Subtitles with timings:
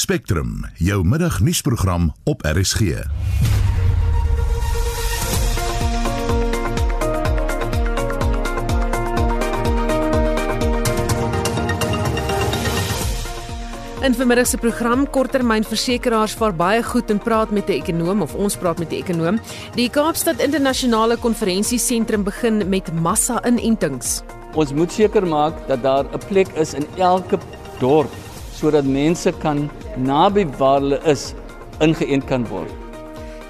[0.00, 2.80] Spectrum, jou middagnuusprogram op RSG.
[14.00, 18.56] In vermiddag se program korttermynversekeraars vaar baie goed en praat met 'n ekonom of ons
[18.56, 19.40] praat met 'n ekonom.
[19.74, 24.22] Die Kaapstad Internasionale Konferensiesentrum begin met massa-inentings.
[24.54, 27.38] Ons moet seker maak dat daar 'n plek is in elke
[27.78, 28.29] dorp
[28.60, 31.32] sodat mense kan naby waar hulle is
[31.80, 32.70] ingeënt kan word.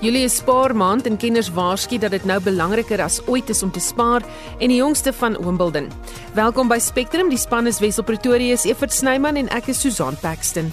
[0.00, 3.68] Julie is spaar maand en kenners waarsku dat dit nou belangriker as ooit is om
[3.70, 4.24] te spaar
[4.56, 5.90] en die jongste van Wimbledon.
[6.38, 10.72] Welkom by Spectrum, die span is Wessel Pretorius, Evert Snyman en ek is Susan Paxton.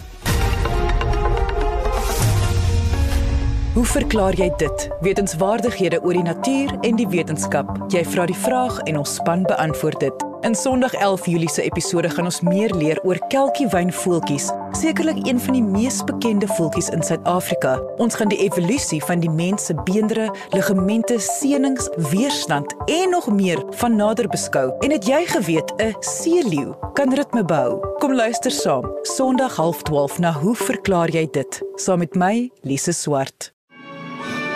[3.75, 4.87] Hoe verklaar jy dit?
[5.05, 7.67] Wetenskapwaardighede oor die natuur en die wetenskap.
[7.93, 10.25] Jy vra die vraag en ons span beantwoord dit.
[10.47, 15.57] In Sondag 11 Julie se episode gaan ons meer leer oor kelkiewynvoeltjies, sekerlik een van
[15.57, 17.73] die mees bekende voeltjies in Suid-Afrika.
[17.99, 23.59] Ons gaan die evolusie van die mens se beenderre, ligamente, senings, weerstand en nog meer
[23.81, 24.71] van nader beskou.
[24.87, 27.97] En het jy geweet 'n seeleeu kan ritme bou?
[27.99, 31.61] Kom luister saam, Sondag 12:30 na Hoe verklaar jy dit?
[31.75, 33.53] Saam met my, Lise Swart.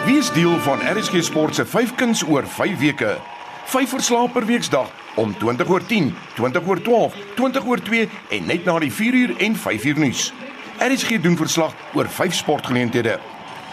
[0.05, 3.17] Wie is deel van RSG Sport se 5 kuns oor 5 weke?
[3.65, 8.45] 5 verslae per weekdag om 20 oor 10, 20 oor 12, 20 oor 2 en
[8.45, 10.33] net na die 4 uur en 5 uur nuus.
[10.81, 13.19] RSG doen verslag oor 5 sportgeleenthede.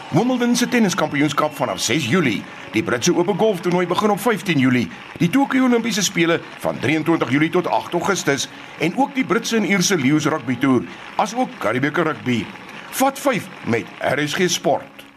[0.08, 2.42] Wimbledon se tenniskampioenskap vanaf 6 Julie.
[2.72, 4.88] Die Britse Ope golftoernooi begin op 15 Julie.
[5.18, 9.68] Die Tokio Olimpiese spele van 23 Julie tot 8 Augustus en ook die Britse en
[9.68, 10.82] Ierse Lions rugby toer,
[11.16, 12.44] asook Karibieke rugby.
[12.90, 15.07] Vat 5 met RSG Sport.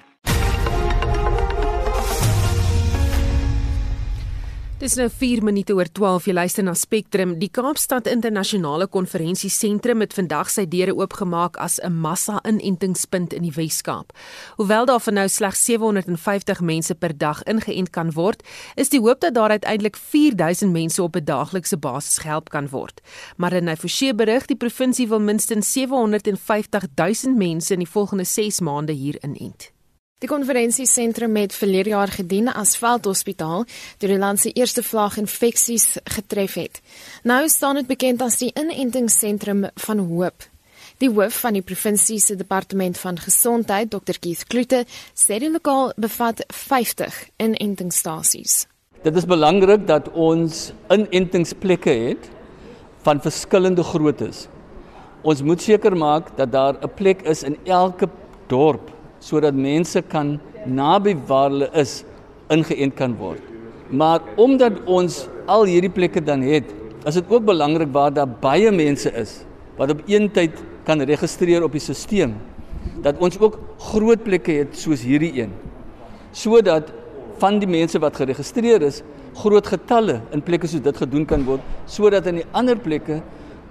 [4.82, 7.36] Dis nou 4 minute oor 12 jy luister na Spectrum.
[7.38, 14.10] Die Kaapstad Internasionale Konferensiesentrum het vandag sy deure oopgemaak as 'n massa-inentingspunt in die Wes-Kaap.
[14.58, 18.42] Hoewel daar vir nou slegs 750 mense per dag ingeënt kan word,
[18.76, 23.02] is die hoop dat daar uiteindelik 4000 mense op 'n daaglikse basis gehelp kan word.
[23.38, 28.24] Maar in 'n forse berig, die provinsie wil minstens 750 000 mense in die volgende
[28.24, 29.72] 6 maande hier inent.
[30.22, 33.64] Die konferensiesentrum het verlede jaar gedien as veldhospitaal
[33.98, 36.78] toe die land se eerste vlaag infeksies getref het.
[37.26, 40.46] Nou staan dit bekend as die inentingsentrum van hoop.
[41.02, 44.84] Die hoof van die provinsie se departement van gesondheid, Dr Keith Klute,
[45.18, 48.68] sê die lokaal bevat 50 inentingsstasies.
[49.02, 52.30] Dit is belangrik dat ons inentingsplekke het
[53.02, 54.46] van verskillende groottes.
[55.26, 58.06] Ons moet seker maak dat daar 'n plek is in elke
[58.48, 58.91] dorp
[59.22, 62.02] sodat mense kan naby waar hulle is
[62.52, 63.42] ingeënt kan word.
[63.90, 66.68] Maar omdat ons al hierdie plekke dan het,
[67.06, 69.42] is dit ook belangrik waar daar baie mense is
[69.78, 72.34] wat op een tyd kan registreer op die stelsel
[73.02, 73.58] dat ons ook
[73.92, 75.54] groot plekke het soos hierdie een
[76.32, 76.92] sodat
[77.42, 79.02] van die mense wat geregistreer is
[79.42, 83.22] groot getalle in plekke soos dit gedoen kan word sodat in die ander plekke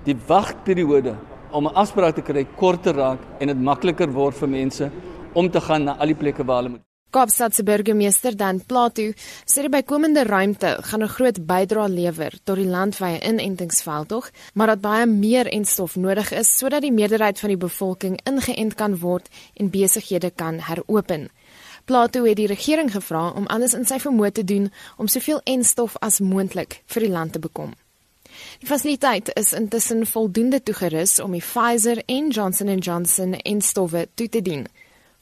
[0.07, 1.15] die wagperiode
[1.53, 4.91] om 'n afspraak te kry korter raak en dit makliker word vir mense
[5.33, 6.87] om te gaan na al die plekke waar hulle moet.
[7.11, 9.03] Kaapstad se burgemeester Dan Plato
[9.45, 14.81] sê die bykomende ruimte gaan 'n groot bydrae lewer tot die landwyse inentingsveldtog, maar dat
[14.81, 19.71] baie meer enstof nodig is sodat die meerderheid van die bevolking ingeënt kan word en
[19.71, 21.29] besighede kan heropen.
[21.85, 25.97] Plato het die regering gevra om alles in sy vermoë te doen om soveel enstof
[26.01, 27.75] as moontlik vir die land te bekom.
[28.61, 34.29] Die fasiliteit is intussen voldoende toegerus om die Pfizer en Johnson & Johnson enstowwe toe
[34.29, 34.69] te dien.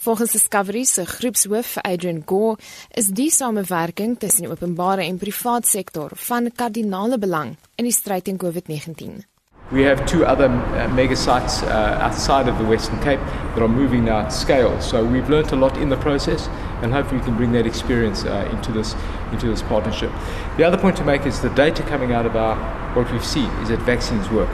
[0.01, 2.57] Volgens Discovery se groepshoof Adrian Gore
[2.91, 8.25] is die samewerking tussen die openbare en privaat sektor van kardinale belang in die stryd
[8.25, 9.25] teen COVID-19.
[9.73, 13.19] We have two other uh, mega sites uh, outside of the Western Cape
[13.55, 14.81] that are moving now at scale.
[14.81, 16.49] So we've learned a lot in the process,
[16.81, 18.95] and hopefully we can bring that experience uh, into this
[19.33, 20.13] into this partnership.
[20.57, 22.55] The other point to make is the data coming out of our
[22.95, 24.51] what we've seen is that vaccines work.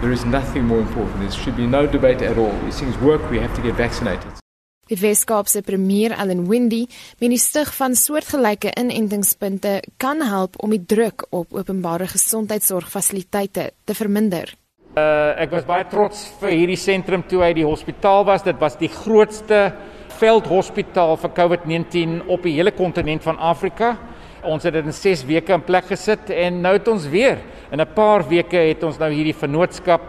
[0.00, 1.20] There is nothing more important.
[1.20, 2.52] There should be no debate at all.
[2.64, 3.30] These things work.
[3.30, 4.39] We have to get vaccinated.
[4.90, 6.80] Die Weskaapse premier Allan Windy
[7.20, 13.94] meen die stig van soortgelyke inentingspunte kan help om die druk op openbare gesondheidsorgfasiliteite te
[13.94, 14.50] verminder.
[14.98, 18.42] Uh, ek was baie trots vir hierdie sentrum toe hy die hospitaal was.
[18.42, 19.68] Dit was die grootste
[20.18, 23.94] veldhospitaal vir COVID-19 op die hele kontinent van Afrika.
[24.42, 27.38] Ons het dit in 6 weke in plek gesit en nou het ons weer
[27.70, 30.02] in 'n paar weke het ons nou hierdie vennootskap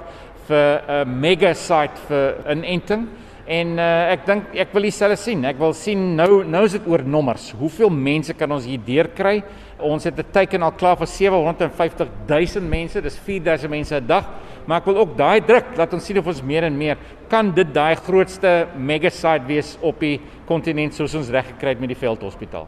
[0.48, 3.06] vir 'n mega site vir inenting
[3.47, 5.45] En uh, ek dink ek wil dieselfde sien.
[5.45, 7.51] Ek wil sien nou nou is dit oor nommers.
[7.57, 9.41] Hoeveel mense kan ons hier deurkry?
[9.81, 13.01] Ons het 'n teiken al klaar vir 750 000 mense.
[13.01, 14.29] Dis 4000 mense 'n dag.
[14.65, 16.97] Maar ek wil ook daai druk laat ons sien of ons meer en meer
[17.29, 21.79] kan dit daai grootste mega site wees op die kontinent soos ons reg gekry het
[21.79, 22.67] met die veldhospitaal.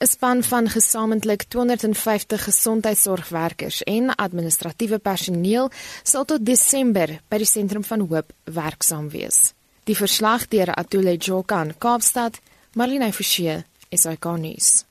[0.00, 5.70] 'n Span van gesamentlik 250 gesondheidsorgwerkers en administratiewe personeel
[6.02, 9.57] sal tot Desember by die sentrum van Hoop werksaam wees.
[9.88, 12.42] Die verslag deur Atule Jokan Kaapstad,
[12.76, 13.54] Marlene Forsie,
[13.88, 14.82] SAK nuus.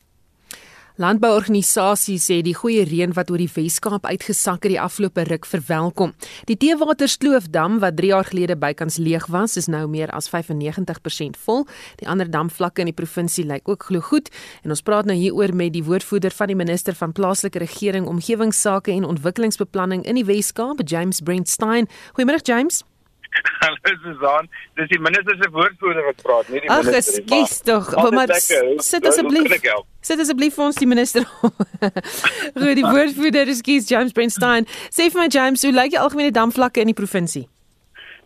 [0.98, 6.16] Landbouorganisasies sê die goeie reën wat oor die Wes-Kaap uitgesak het die afgelope ruk verwelkom.
[6.50, 11.68] Die Teewaterskloofdam wat 3 jaar gelede bykans leeg was, is nou meer as 95% vol.
[12.02, 14.34] Die ander damvlakke in die provinsie lyk ook glo goed
[14.66, 18.98] en ons praat nou hieroor met die woordvoerder van die minister van plaaslike regering, omgewingsake
[18.98, 21.86] en ontwikkelingsbeplanning in die Wes-Kaap, James Brentstein.
[22.18, 22.82] Goeiemôre James.
[23.62, 24.48] Hallo Susan,
[24.80, 27.42] dis die minister se woordvoerder wat praat, nie die Ach, minister nie.
[27.42, 27.92] Ag, skus tog.
[28.14, 28.34] Maar
[28.86, 29.58] sit asseblief.
[30.02, 31.28] Sit asseblief vir ons die minister.
[32.62, 34.70] Goed, die woordvoerder is Kees James Brandstein.
[34.90, 37.48] Sê vir my James, hoe lyk die algemene damvlakke in die provinsie?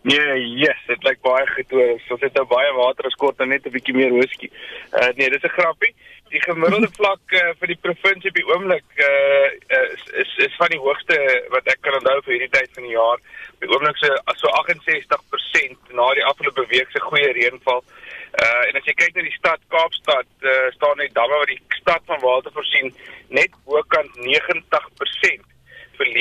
[0.02, 1.92] Nee, yes, dit lyk baie goed hoor.
[2.10, 4.50] Ons het nou baie water geskort en net 'n bietjie meer whisky.
[4.98, 5.94] Uh nee, dis 'n grappie.
[6.32, 9.48] Die gemiddelde vlak uh, vir die provinsie op die oomblik uh
[9.78, 11.18] is is is van die hoogste
[11.52, 13.20] wat ek kan onthou vir hierdie tyd van die jaar
[13.60, 14.08] die oomblik so
[14.40, 17.84] so 68% na die afgelope week se goeie reënval.
[18.32, 21.60] Uh en as jy kyk na die stad Kaapstad, uh, staan net damme wat die
[21.82, 22.92] stad van water voorsien
[23.28, 25.51] net bokant 90%.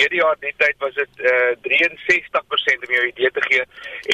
[0.01, 3.65] Verlede jaar die tyd was dit uh 63% om jou idee te gee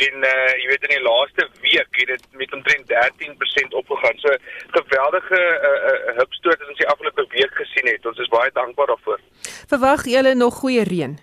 [0.03, 4.19] en uh jy weet in die laaste week het dit met omtrent 13% opgegaan.
[4.19, 4.33] So
[4.75, 8.05] geweldige uh, uh hupstoot wat ons die afgelope week gesien het.
[8.05, 9.23] Ons is baie dankbaar daarvoor.
[9.71, 11.15] Verwag julle nog goeie reën?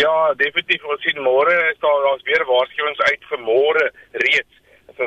[0.00, 0.84] Ja, definitief.
[0.84, 3.90] Ons sien môre is daar daar's weer waarskuwings uit vir môre
[4.24, 4.59] reeds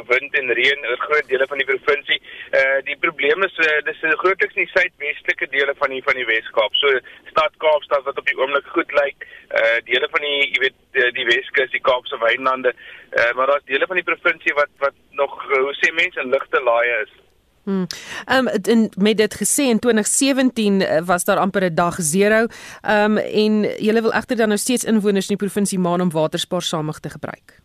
[0.09, 2.19] wind en reën oor groot dele van die provinsie.
[2.59, 6.27] Uh die probleem is uh, dis grootliks in die suidwestelike dele van die van die
[6.29, 6.75] Wes-Kaap.
[6.81, 6.99] So
[7.31, 9.27] stad Kaapstad wat op die oomblik goed lyk,
[9.61, 12.73] uh dele van die jy weet die, die Weskus, die Kaapse wynlande,
[13.17, 17.03] uh maar daar's dele van die provinsie wat wat nog hoe sê mense ligte laaie
[17.03, 17.19] is.
[17.63, 17.87] Hmm.
[18.25, 22.47] Ehm um, met dit gesê in 2017 eh, was daar amper 'n dag 0.
[22.81, 26.11] Ehm um, en julle wil egter dan nou steeds inwoners in die provinsie maan om
[26.11, 27.62] waterspaarsamig te gebruik.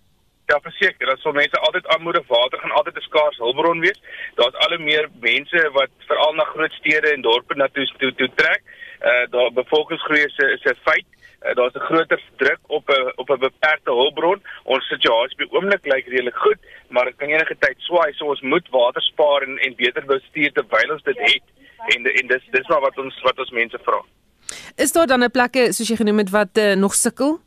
[0.50, 4.00] Ja, verseker, dat sal mense altyd aanmoedig water gaan altyd 'n skaars hulpbron wees.
[4.34, 8.14] Daar's al hoe meer mense wat veral na groot stede en dorpe na toe toe,
[8.14, 8.62] toe trek.
[9.00, 11.08] Uh daar bevolkingsgroei is 'n is 'n feit.
[11.42, 14.42] Uh, daar's 'n groter druk op 'n op 'n beperkte hulpbron.
[14.62, 18.40] Ons situasie by oomblik lyk redelik goed, maar dit kan enige tyd swaai, so ons
[18.40, 21.42] moet water spaar en en beter bestuur terwyl ons dit het.
[21.86, 24.00] En en dis dis maar wat ons wat ons mense vra.
[24.76, 27.40] Is daar dan 'n plekke soos jy genoem het wat uh, nog sukkel?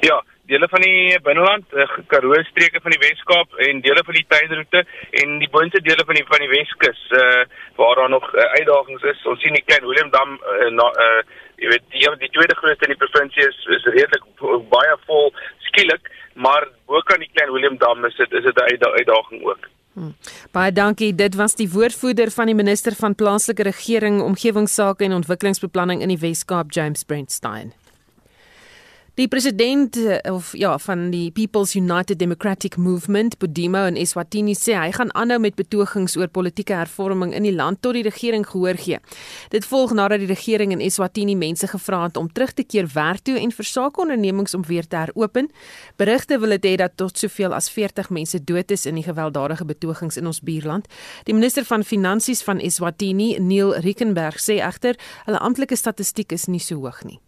[0.00, 4.24] Ja, dele van die binneland, uh, Karoo streke van die Weskaap en dele van die
[4.32, 4.84] tuinroete
[5.22, 7.44] en die boonste dele van die van die Weskus uh
[7.78, 9.26] waar daar nog uh, uitdagings is.
[9.30, 11.22] Ons sien die klein Willem Dam uh, na uh
[11.60, 14.24] jy weet die die tweede grootste in die provinsie is is redelik
[14.72, 15.32] baie vol
[15.70, 19.68] skielik, maar ook aan die klein Willem Dam is dit is dit 'n uitdaging ook.
[19.98, 20.14] Hmm.
[20.52, 21.14] Baie dankie.
[21.14, 26.18] Dit was die woordvoerder van die minister van plaaslike regering, omgewingsake en ontwikkelingsbeplanning in die
[26.18, 27.72] Wes-Kaap, James Brentstein.
[29.18, 34.76] Die president eh, of ja van die People's United Democratic Movement, Podimo in Eswatini sê
[34.78, 38.78] hy gaan aanhou met betogings oor politieke hervorming in die land tot die regering gehoor
[38.78, 39.00] gee.
[39.50, 43.26] Dit volg nadat die regering in Eswatini mense gevra het om terug te keer werk
[43.26, 45.50] toe en vir sake ondernemings om weer te heropen.
[45.98, 49.66] Berigte wil dit hê dat tot soveel as 40 mense dood is in die gewelddadige
[49.66, 50.86] betogings in ons buurland.
[51.26, 54.94] Die minister van Finansies van Eswatini, Neil Rickenberg, sê egter
[55.26, 57.18] hulle amptelike statistiek is nie so hoog nie.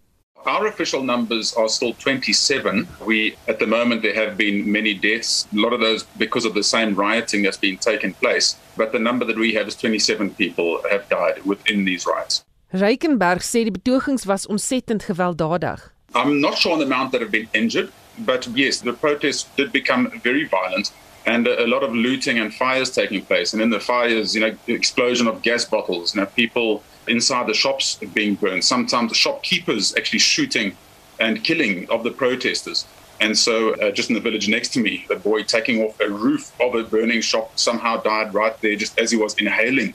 [0.47, 2.89] Our official numbers are still 27.
[3.05, 5.47] We, at the moment, there have been many deaths.
[5.53, 8.57] A lot of those because of the same rioting that's been taking place.
[8.77, 12.45] But the number that we have is 27 people have died within these riots.
[12.73, 15.81] Reikenberg sê die betogings was ontsettend gewelddadig.
[16.15, 19.73] I'm not sure on the amount that have been injured, but yes, the protests did
[19.73, 20.93] become very violent
[21.27, 23.53] and a, a lot of looting and fires taking place.
[23.53, 27.55] And in the fires, you know, explosion of gas bottles, you know, people inside the
[27.55, 28.65] shops being burned.
[28.65, 30.77] Sometimes the shopkeepers actually shooting
[31.19, 32.87] and killing of the protesters.
[33.21, 36.09] And so, uh, just in the village next to me, the boy taking off a
[36.09, 39.93] roof of a burning shop somehow died right there just as he was inhaling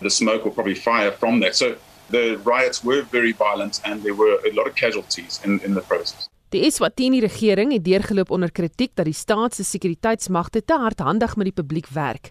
[0.00, 1.56] the smoke or probably fire from that.
[1.56, 1.76] So,
[2.10, 5.82] the riots were very violent and there were a lot of casualties in, in the
[5.82, 6.27] process.
[6.48, 11.50] Die Eswatini regering het deurgeloop onder kritiek dat die staat se sekuriteitsmagte te hardhandig met
[11.50, 12.30] die publiek werk.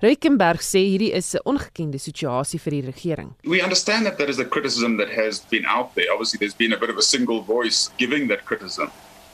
[0.00, 3.34] Reikenberg sê hierdie is 'n ongekende situasie vir die regering.
[3.42, 6.08] We understand that there is a criticism that has been out there.
[6.10, 8.90] Obviously there's been a bit of a single voice giving that criticism.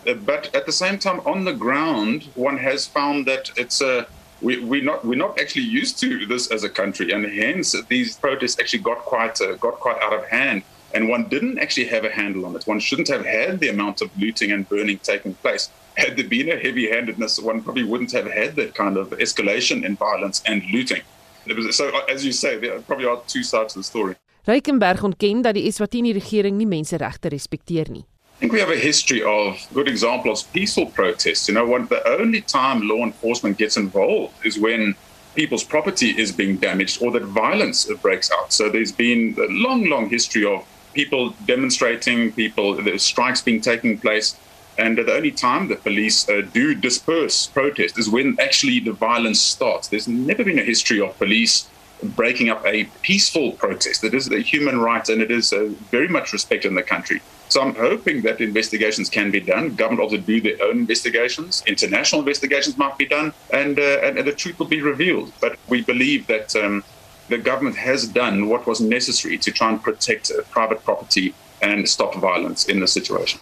[0.07, 4.07] Uh, but at the same time, on the ground, one has found that it's a
[4.41, 8.17] we, we're not we're not actually used to this as a country, and hence these
[8.17, 10.63] protests actually got quite uh, got quite out of hand.
[10.95, 12.67] And one didn't actually have a handle on it.
[12.67, 15.69] One shouldn't have had the amount of looting and burning taking place.
[15.97, 19.97] Had there been a heavy-handedness, one probably wouldn't have had that kind of escalation in
[19.97, 21.03] violence and looting.
[21.47, 24.15] Was, so, as you say, there probably are two sides to the story.
[24.47, 28.05] Reikenberg ontken dat die Eswatini regering nie menseregte respekteer nie.
[28.37, 31.49] I think we have a history of good examples of peaceful protests.
[31.49, 34.95] You know, one, the only time law enforcement gets involved is when
[35.35, 38.53] people's property is being damaged or that violence breaks out.
[38.53, 43.99] So there's been a long, long history of people demonstrating, people, the strikes being taking
[43.99, 44.39] place.
[44.77, 49.41] And the only time the police uh, do disperse protest is when actually the violence
[49.41, 49.89] starts.
[49.89, 51.69] There's never been a history of police
[52.03, 54.03] breaking up a peaceful protest.
[54.05, 57.23] It is a human right and it is uh, very much respected in the country.
[57.49, 59.75] So I'm hoping that investigations can be done.
[59.77, 61.63] Government also do their own investigations.
[61.67, 65.33] International investigations might be done, and uh, and, and, the truth will be revealed.
[65.41, 66.83] But we believe that um,
[67.29, 71.89] the government has done what was necessary to try and protect uh, private property and
[71.89, 73.41] stop violence in the situation.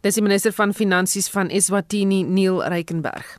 [0.00, 3.38] Dis die minister van Finansies van Eswatini, Neil Reikenberg.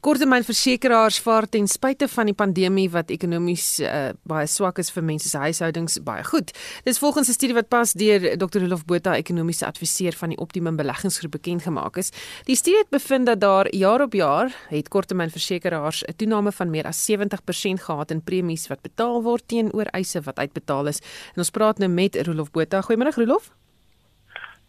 [0.00, 5.28] Korttermynversekeraars vaar ten spyte van die pandemie wat ekonomies uh, baie swak is vir mense
[5.28, 6.54] se huishoudings baie goed.
[6.86, 8.64] Dis volgens 'n studie wat pas deur Dr.
[8.64, 12.12] Rolof Botha, ekonomiese adviseur van die Optimum Beleggingsgroep bekend gemaak is.
[12.44, 16.84] Die studie het bevind dat daar jaar op jaar het korttermynversekeraars 'n toename van meer
[16.84, 21.00] as 70% gehad in premies wat betaal word teenoor eise wat uitbetaal is.
[21.34, 22.80] En ons praat nou met Rolof Botha.
[22.80, 23.50] Goeiemôre Rolof.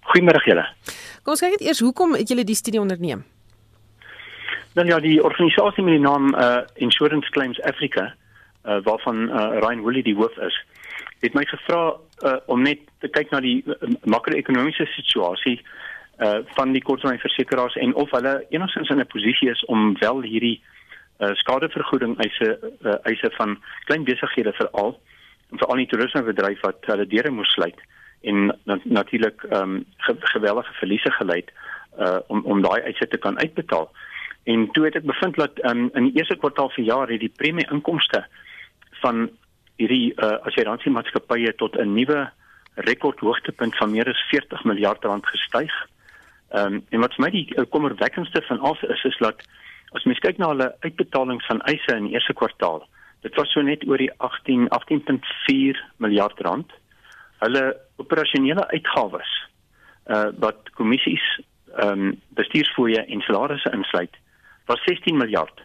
[0.02, 0.66] Goeiemôre julle.
[1.24, 3.24] Kom ons kyk net eers hoekom het julle die studie onderneem?
[4.74, 8.14] Dan ja, die organisasie met die naam uh Insurance Claims Africa,
[8.66, 10.66] uh waarvan uh Ryan Woolley die hoof is,
[11.20, 15.60] het my gevra uh om net te kyk na die uh, makro-ekonomiese situasie
[16.24, 20.62] uh van die korttermynversekeraars en of hulle enigstens in 'n posisie is om wel hierdie
[21.20, 25.00] uh skadevergoeding eise uh, eise van klein besighede veral
[25.52, 27.80] veral die toerismebedryf wat hulle deure moes sluit
[28.22, 31.44] en natuurlik ehm um, ge geweldige verliese gelei
[32.00, 33.92] uh om om daai eise te kan uitbetaal.
[34.44, 37.34] En toe het ek bevind dat um, in die eerste kwartaal van jaar het die
[37.38, 38.26] premie inkomste
[39.02, 39.30] van
[39.78, 42.30] hierdie uh, assuransmaatskappye tot 'n nuwe
[42.76, 45.74] rekordhoogtepunt van meer as 40 miljard rand gestyg.
[46.50, 49.44] Ehm um, en wat vir my die uh, kommerwekkendste van alles is is dat
[49.92, 52.88] as mens kyk na hulle uitbetalings van eise in die eerste kwartaal,
[53.22, 56.72] dit was so net oor die 18 18.4 miljard rand.
[57.40, 59.32] Hulle operasionele uitgawes
[60.08, 61.26] uh wat kommissies
[61.78, 64.18] ehm um, bestuursfooie en salarisse insluit
[64.72, 65.62] was 16 miljard.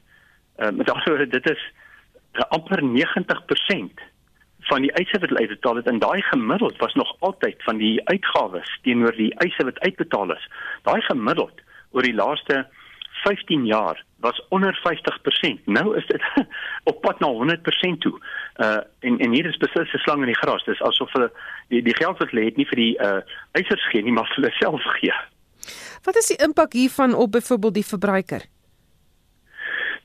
[0.58, 1.62] Uh, met ander woorde dit is
[2.48, 4.02] amper 90%
[4.70, 8.78] van die eise wat uitbetaal het en daai gemiddeld was nog altyd van die uitgawes
[8.82, 10.48] teenoor die eise wat uitbetaal is.
[10.82, 12.66] Daai gemiddeld oor die laaste
[13.24, 15.64] 15 jaar was onder 50%.
[15.64, 16.22] Nou is dit
[16.90, 18.16] op pad na 100% toe.
[18.56, 20.64] Uh en en hier is beslis 'n slang in die gras.
[20.64, 21.30] Dis asof hulle
[21.68, 23.20] die die geld wat hulle het nie vir die uh
[23.52, 25.14] eisers gee nie, maar vir hulle self gee.
[26.04, 28.42] Wat is die impak hiervan op byvoorbeeld die verbruiker?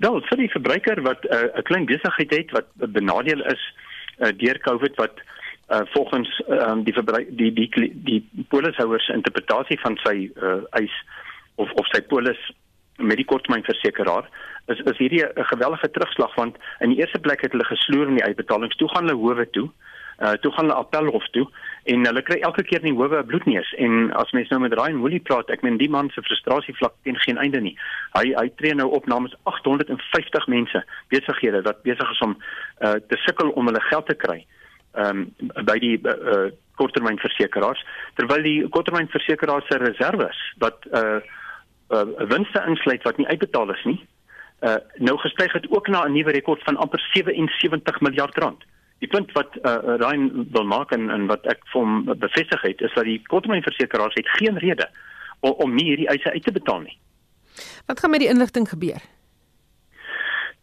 [0.02, 3.64] Wel, vir die verbruiker wat 'n uh, klein besigheid het wat benadeel is
[4.18, 5.22] uh, deur COVID wat
[5.70, 7.92] uh, volgens um, die verbruik die die die,
[8.34, 10.96] die polishouers interpretasie van sy uh, eis
[11.56, 12.42] of of sy polis
[12.98, 14.26] met die korttermynversekeraar
[14.74, 18.18] is is hierdie 'n gewellige terugslag want in die eerste plek het hulle gesloer in
[18.20, 19.70] die uitbetalings toe gaan hulle howe toe
[20.20, 21.48] uh toe gaan hulle appelhof toe
[21.84, 25.20] en hulle kry elke keer nie howe bloedneus en as mens nou met Ryan Woolley
[25.26, 27.74] praat ek meen die man se frustrasie vlak teen geen einde nie.
[28.14, 30.84] Hy hy tree nou op namens 850 mense
[31.14, 32.38] besighede wat besig is om
[32.86, 34.44] uh te sukkel om hulle geld te kry
[34.94, 35.30] um
[35.66, 37.82] by die uh korttermynversekeraars
[38.20, 41.20] terwyl die korttermynversekeraars se reserves wat uh
[41.90, 44.00] uh winste insluit wat nie uitbetaal is nie
[44.62, 48.70] uh nou gestyg het ook na 'n nuwe rekord van amper 77 miljard rand
[49.02, 52.82] Die punt wat uh, Ryan wil maak en, en wat ek vir hom bevestig het
[52.86, 54.86] is dat die korttermynversekeraars het geen rede
[55.40, 56.98] om, om nie hierdie eise uit te betaal nie.
[57.90, 59.02] Wat gaan met die inligting gebeur?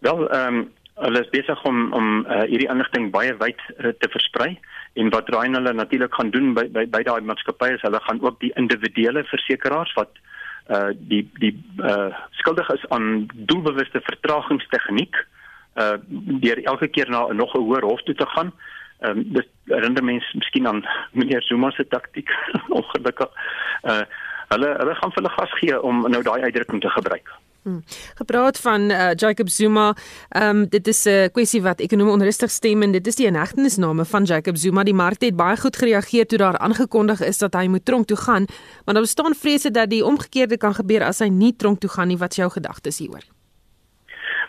[0.07, 0.67] Wel, ehm um,
[0.99, 4.57] hulle is besig om om uh, hierdie inligting baie wyd uh, te versprei
[4.99, 8.19] en wat Ryan hulle natuurlik gaan doen by by, by daai maatskappye is hulle gaan
[8.25, 10.19] ook die individuele versekeraars wat
[10.75, 11.53] uh die die
[11.91, 15.38] uh skuldig is aan doelbewuste vertragingstegniek uh
[15.79, 15.97] uh
[16.45, 18.53] deur elke keer na nog 'n hoër hof toe te gaan.
[18.99, 20.85] Ehm um, dis herinner mense miskien aan
[21.19, 22.31] meneer Zuma se taktik
[22.79, 23.31] ongelukkig.
[23.83, 24.03] Uh
[24.49, 27.29] hulle hulle gaan vir hulle gas gee om nou daai uitdrukking te gebruik.
[27.63, 27.83] Hmm.
[28.15, 29.95] Gepraat van uh, Jacob Zuma,
[30.37, 34.05] um, dit is 'n uh, kwessie wat ekonomie onrustig stem en dit is die inhegtenisname
[34.05, 34.83] van Jacob Zuma.
[34.83, 38.17] Die mark het baie goed gereageer toe daar aangekondig is dat hy moet tronk toe
[38.17, 38.47] gaan,
[38.85, 42.09] maar daar bestaan vrese dat die omgekeerde kan gebeur as hy nie tronk toe gaan
[42.09, 42.19] nie.
[42.19, 43.38] Wat is jou gedagtes hieroor?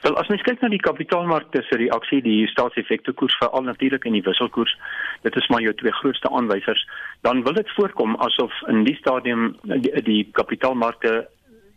[0.01, 4.15] Wel as mens kyk na die kapitaalmarkte se reaksie, die staatseffekte koers veral natuurlik in
[4.15, 4.71] die wisselkoers,
[5.27, 6.85] dit is maar jou twee grootste aanwysers,
[7.27, 11.27] dan wil dit voorkom asof in die stadium die, die kapitaalmarkte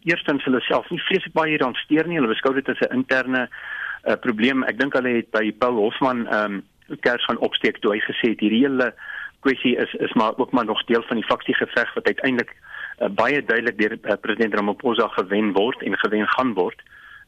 [0.04, 2.18] eerstens hulle self nie vreeslik baie hieraan steur nie.
[2.20, 4.62] Hulle beskou dit as 'n interne uh, probleem.
[4.70, 6.62] Ek dink hulle het by Paul Hofman ehm um,
[7.00, 8.92] kers gaan opsteek toe hy gesê het hierdie hele
[9.40, 13.44] kwessie is is maar ook maar nog deel van die faksiegeveg wat uiteindelik uh, baie
[13.44, 16.82] duidelik deur uh, president Ramaphosa gewen word en gewen gaan word.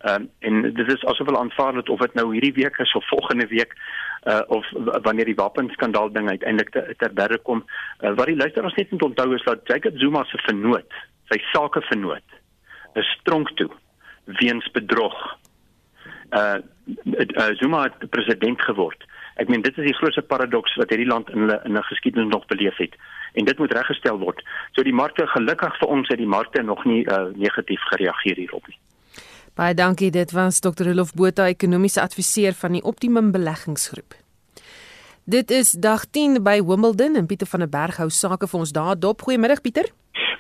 [0.05, 2.93] Ehm um, en dit is asof hulle aanvaar het of dit nou hierdie week is
[2.93, 3.71] of volgende week
[4.25, 4.67] uh of
[5.07, 7.65] wanneer die wapenskandaal ding uiteindelik ter berre kom.
[8.01, 10.93] Uh, wat die luisteraars net moet onthou is dat Jacob Zuma se vernoot,
[11.33, 12.37] sy sake vernoot,
[13.01, 13.71] is tronk toe
[14.25, 15.17] weens bedrog.
[16.37, 16.61] Uh,
[17.25, 19.09] uh Zuma het president geword.
[19.41, 22.33] Ek meen dit is die grootste paradoks wat hierdie land in hulle in 'n geskiedenis
[22.33, 22.97] nog beleef het
[23.33, 24.45] en dit moet reggestel word.
[24.73, 28.69] So die markte gelukkig vir ons het die markte nog nie uh, negatief gereageer hierop
[28.69, 28.79] nie.
[29.55, 30.89] Baie dankie, dit was Dr.
[30.91, 34.17] Rolf Botha, ekonomiese adviseur van die Optimum Beleggingsgroep.
[35.31, 38.73] Dit is dag 10 by Wimbledon en Pieter van der Berg hou sake vir ons
[38.75, 39.23] daar dop.
[39.23, 39.93] Goeiemiddag Pieter.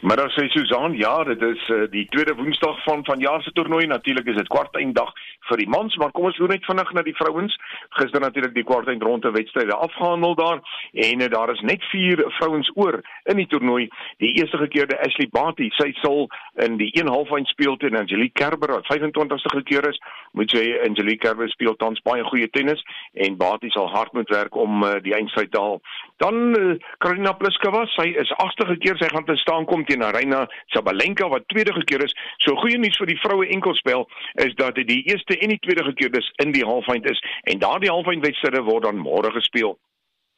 [0.04, 3.86] Middag sê Susan, ja, dit is uh, die tweede Woensdag van vanjaar se toernooi.
[3.86, 5.12] Natuurlik is dit kwartfinaledag
[5.48, 7.54] vir die mans, maar kom ons loop net vinnig na die vrouens.
[7.96, 10.60] Gister natuurlik die kwartfinale wedstryde afgehandel daar
[11.06, 13.00] en uh, daar is net 4 vrouens oor
[13.32, 13.86] in die toernooi.
[14.20, 16.28] Die eerste gekeerde Ashley Barty, sy sal
[16.66, 20.00] in die 1 halffinale speel teen Angelique Kerber wat 25ste gekeer is.
[20.36, 22.84] Moet jy Angelique Kerber speel tans baie goeie tennis
[23.24, 25.80] en Barty sal hard moet werk om uh, die eindstryd te haal.
[26.20, 30.46] Dan uh, Karolina Pliskova, sy is 8ste gekeer, sy gaan te staan kom teen Arena
[30.66, 32.16] Sabalenka wat tweede gekeer is.
[32.38, 34.08] So goeie nuus vir die vroue enkelspel
[34.44, 37.58] is dat dit die eerste en die tweede gekeer dis in die halffinale is en
[37.58, 39.78] daardie halffinale wedstryde word dan môre gespeel.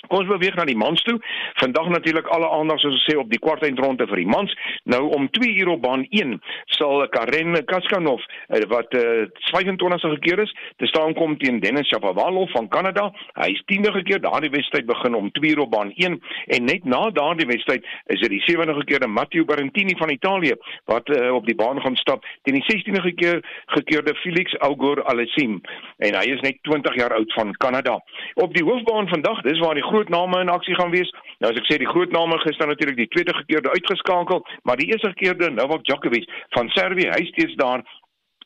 [0.09, 1.17] Kom ons beweeg na die mans toe.
[1.61, 4.53] Vandag natuurlik alle aandag soos ons sê op die kwartfinale vir die mans.
[4.85, 6.37] Nou om 2 uur op baan 1
[6.77, 12.51] sal Karen Kaskanov eh, wat uh, 25ste gekeer is, te staan kom teen Dennis Shapovalov
[12.55, 13.09] van Kanada.
[13.41, 14.23] Hy is 10de gekeer.
[14.25, 16.19] Daardie wedstryd begin om 2 uur op baan 1
[16.57, 20.57] en net na daardie wedstryd is dit die 7de gekeerde Matteo Berrettini van Italië
[20.91, 25.61] wat uh, op die baan gaan stap teen die 16de gekeer gekeerde Felix Augur Alessim
[25.99, 27.99] en hy is net 20 jaar oud van Kanada.
[28.35, 31.11] Op die hoofbaan vandag, dis waar die groot name in aksie gaan wees.
[31.41, 34.91] Nou as ek sê die groot name gister natuurlik die tweede gekeerde uitgeskakel, maar die
[34.93, 37.85] eerste gekeerde Novak Djokovic van Servië, hy steeds daar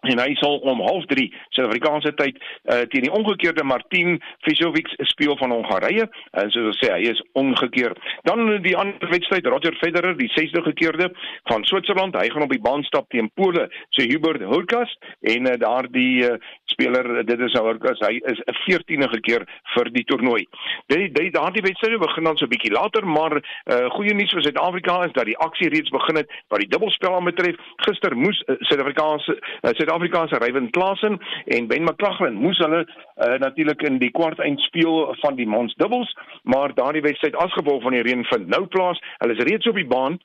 [0.09, 5.53] en hy sal om 0.30 Suid-Afrikaanse tyd uh, teen die omgekeerde Martin Fisovic speel van
[5.55, 6.07] Hongarye
[6.41, 7.95] en soos ek sê hy is omgekeer.
[8.29, 11.11] Dan die ander wedstryd Roger Federer die 60 gekeerde
[11.51, 14.97] van Switserland hy gaan op die baan stap teen Pole se Hubert Hurkacz
[15.35, 16.37] en uh, daardie uh,
[16.73, 20.45] speler dit is Hurkacz hy is 'n 14de keer vir die toernooi.
[20.89, 24.43] Dit die, daardie wedstryde begin dan so 'n bietjie later maar uh, goeie nuus vir
[24.43, 27.57] Suid-Afrika is dat die aksie reeds begin het wat die dubbelspel aanbetref.
[27.87, 33.38] Gister moes uh, Suid-Afrikaanse uh, Suid-Afrika se Ryan Klassen en Ben McLaughlin moes hulle uh,
[33.42, 37.83] natuurlik in die kwart eind speel van die mans dubbels, maar daardie wedstryd as gevolg
[37.83, 39.00] van die reën vind nou plaas.
[39.18, 40.20] Hulle is reeds op die baan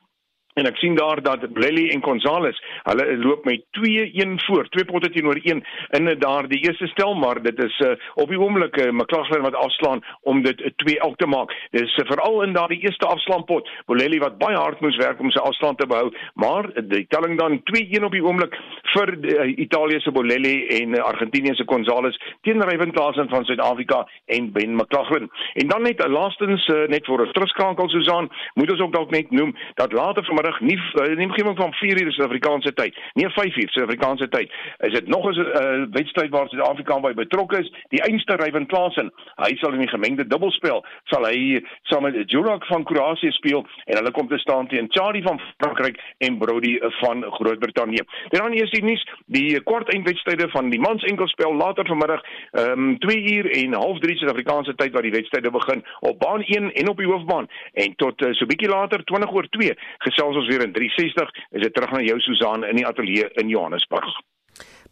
[0.56, 5.10] En ek sien daar dat Blelly en Gonzales, hulle loop met 2-1 voor, twee potte
[5.12, 5.64] teenoor 1
[5.98, 9.56] in daar die eerste stel, maar dit is uh, op die oomblik uh, McLaughlin wat
[9.56, 11.52] afslaan om dit 2 uh, elk te maak.
[11.76, 15.44] Dis uh, veral in daardie eerste afslaanpot, Blelly wat baie hard moes werk om sy
[15.44, 18.56] afstand te behou, maar die telling dan 2-1 op die oomblik
[18.94, 22.16] vir uh, Italië se Blelly en uh, Argentinië se Gonzales
[22.48, 25.28] teen Ryan Klassen van Suid-Afrika en Ben McLaughlin.
[25.60, 29.12] En dan net uh, laastens uh, net vir 'n terugskakel Susan, moet ons ook dalk
[29.12, 32.98] net noem dat later van vanmiddag nie eh, nie omgewing van 4 uur Suid-Afrikaanse tyd,
[33.14, 34.52] nie 5 uur Suid-Afrikaanse tyd.
[34.78, 37.72] Is dit nog 'n uh, wedstryd waar Suid-Afrika by betrokke is?
[37.90, 42.66] Die einste Ryan Klassen, hy sal in die gemengde dubbelspel sal hy saam met Jurak
[42.66, 47.24] van Kroasie speel en hulle kom te staan teen Charlie van Frankryk en Brody van
[47.24, 48.06] Groot-Brittanje.
[48.30, 53.00] Dan is die nuus, die kwart eindwedstryde van die mans enkelspel later vanmiddag, ehm um,
[53.00, 56.90] 2 uur en half 3 Suid-Afrikaanse tyd waar die wedstryde begin op baan 1 en
[56.90, 60.64] op die hoofbaan en tot uh, so bietjie later 20 oor 2 gesels ons weer
[60.64, 64.22] in 360 is dit terug na jou Susan in die ateljee in Johannesburg.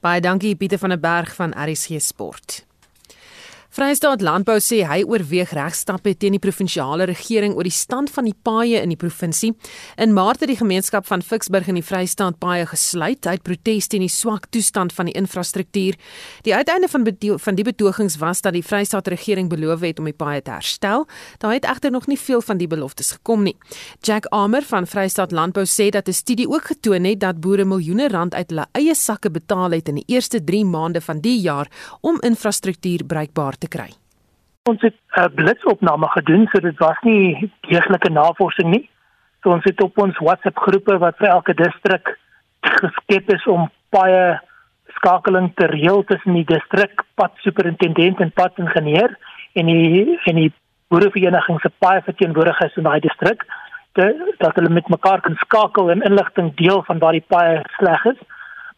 [0.04, 2.64] Baie dankie Pieter van der Berg van RSG Sport.
[3.74, 8.36] Vrystaat Landbou sê hy oorweeg regstappe teen die provinsiale regering oor die stand van die
[8.46, 9.50] paaie in die provinsie.
[9.98, 14.06] In Maart het die gemeenskap van Ficksburg in die Vrystaat paaie gesluit uit protes teen
[14.06, 15.98] die swak toestand van die infrastruktuur.
[16.46, 17.08] Die uiteinde van
[17.42, 21.08] van die betogings was dat die Vrystaat regering beloof het om die paaie te herstel.
[21.42, 23.56] Daar het egter nog nie veel van die beloftes gekom nie.
[24.06, 28.08] Jack Armer van Vrystaat Landbou sê dat 'n studie ook getoon het dat boere miljoene
[28.08, 31.68] rand uit hulle eie sakke betaal het in die eerste 3 maande van die jaar
[32.02, 33.90] om infrastruktuur bruikbaar te kry.
[34.70, 38.90] Ons het 'n uh, blitsopname gedoen, so dit was nie deeglike navorsing nie.
[39.44, 42.18] So ons het op ons WhatsApp groepe wat vir elke distrik
[42.82, 44.40] geskep is om baie
[44.98, 49.18] skakeling te reël tussen die distrik pad superintendent en pad ingenieur
[49.54, 50.52] en die en die
[50.88, 53.44] boerevereniging se baie verteenwoordigers in daai distrik
[53.94, 58.22] dat hulle met mekaar kan skakel en inligting deel van waar die paai sleg is.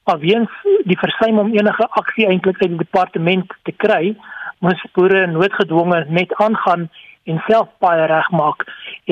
[0.06, 0.52] Maar weens
[0.84, 4.16] die versuim om enige aksie eintlik uit die departement te kry,
[4.60, 6.90] moes boere noodgedwonge net aangaan
[7.26, 8.66] en self baie regmaak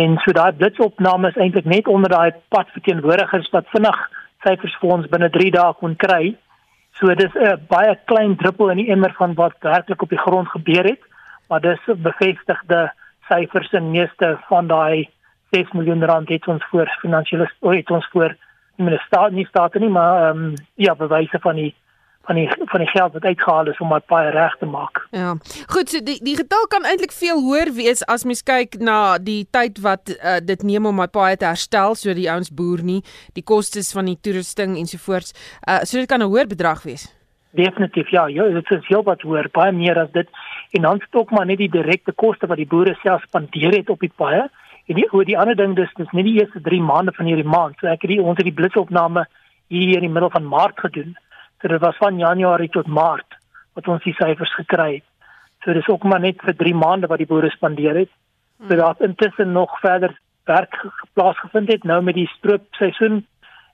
[0.04, 4.00] en so daai blitsopname is eintlik net onder daai padverteenwoordigers wat vinnig
[4.46, 6.36] syfers vir ons binne 3 dae kon kry.
[7.00, 10.48] So dis 'n baie klein druppel in die emmer van wat werklik op die grond
[10.48, 11.02] gebeur het,
[11.50, 12.92] maar dis bevestigde
[13.30, 15.10] syfers in meeste van daai
[15.52, 18.36] 6 miljoen rand het ons voor finansiële het ons voor
[19.06, 21.76] staat nie staat nie, maar ehm um, ja, bewyse van die
[22.24, 25.02] van die van die geld wat uitgehaal is om maar baie reg te maak.
[25.12, 25.36] Ja.
[25.68, 29.44] Goed, so die die getal kan eintlik veel hoër wees as mens kyk na die
[29.52, 33.02] tyd wat uh, dit neem om my paai te herstel, so die ouens boer nie,
[33.36, 35.36] die kostes van die toerusting ensovoorts.
[35.68, 37.12] Uh so dit kan 'n hoër bedrag wees.
[37.52, 40.30] Definitief ja, ja, dit is heel wat hoër, baie meer as dit
[40.72, 44.00] en dan stok maar net die direkte koste wat die boere self spandeer het op
[44.00, 44.48] die paai.
[44.88, 47.48] En die oor die ander ding dis dis net die eerste 3 maande van hierdie
[47.48, 47.76] maand.
[47.80, 49.28] So ek het die ons het die blitsopname
[49.68, 51.16] hier in die middel van Maart gedoen.
[51.64, 53.38] So dit was van Januarie tot Maart
[53.74, 55.06] wat ons die syfers gekry het.
[55.64, 58.12] So dis ook maar net vir 3 maande wat die boere spandeer het.
[58.68, 60.76] So daar intussen nog verder werk
[61.14, 63.24] plaasgevind het nou met die stroopseisoen.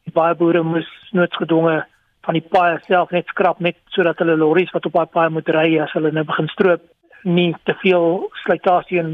[0.05, 1.81] Die baie boere moes noodgedwonge
[2.21, 5.49] van die paai self net skrap net sodat hulle lorries wat op daai paai moet
[5.49, 6.85] ry as hulle nou begin stroop
[7.23, 9.13] nie te veel slytasie en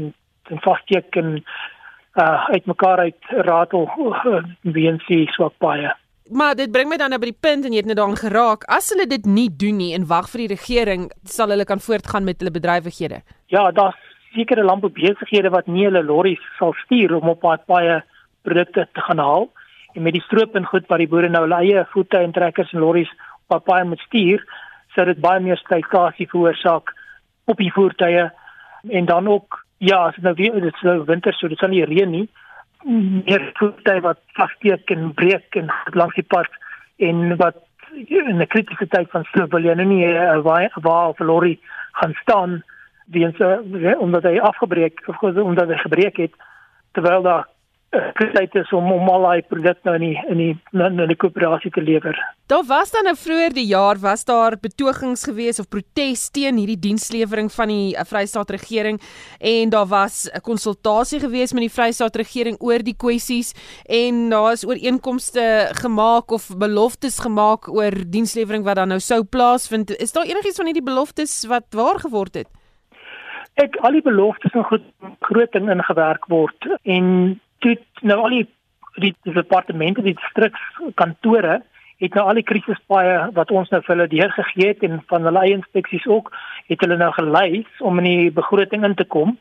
[0.52, 1.38] en vassteek en
[2.20, 5.88] uh uitmekaar uit ratel uh, weens die swak paai.
[6.30, 8.64] Maar dit bring my dan nou by die punt en jy het net daaraan geraak.
[8.72, 12.26] As hulle dit nie doen nie en wag vir die regering, sal hulle kan voortgaan
[12.26, 13.20] met hulle bedrywighede.
[13.52, 13.98] Ja, daar's
[14.34, 18.00] sekere landboubesighede wat nie hulle lorries sal stuur om op pad baie
[18.42, 19.48] produkte te gaan haal.
[19.94, 22.72] En met die stroop en goed wat die boere nou hulle eie voete en trekkers
[22.74, 23.12] en lorries
[23.46, 24.42] op pad moet stuur,
[24.94, 26.90] sou dit baie meer strykasie veroorsaak
[27.46, 28.26] op die voertuie
[28.88, 31.84] en dan ook ja, as dit nou weer dit sou winter so dit sal nie
[31.84, 32.26] reën nie
[32.86, 36.50] meer voertuie wat vassteek en breek en langs die pad
[36.96, 37.56] en wat
[37.92, 41.58] in 'n kritiese tyd van sloop wil jy nou nie 'n waar of lorry
[41.92, 42.62] gaan staan
[43.06, 43.36] weens
[43.98, 46.34] omdat hy afgebreek of omdat hy gebreek het
[46.92, 47.46] terwyl daar
[48.34, 51.70] tyd is om om al daai produkte nou in die in die in die koöperasie
[51.74, 52.16] te lewer.
[52.50, 56.78] Daar was dan nou vroeër die jaar was daar betogings gewees of protes teen hierdie
[56.78, 59.00] dienslewering van die uh, Vrystaat regering
[59.40, 63.54] en daar was 'n konsultasie gewees met die Vrystaat regering oor die kwessies
[63.88, 69.90] en daar is ooreenkomste gemaak of beloftes gemaak oor dienslewering wat dan nou sou plaasvind.
[69.90, 72.48] Is daar enigiets van hierdie beloftes wat waar geword het?
[73.54, 74.64] Ek al die beloftes en
[75.20, 78.46] groot ding ingewerk word en toe nou al die
[78.96, 81.62] die, departemente die distrikskantore
[82.00, 85.42] het nou al die krisispaaie wat ons nou vir hulle deurgegee het en van hulle
[85.44, 86.32] eie inspeksies ook
[86.68, 89.36] het hulle nou gelys om in die begroting in te kom.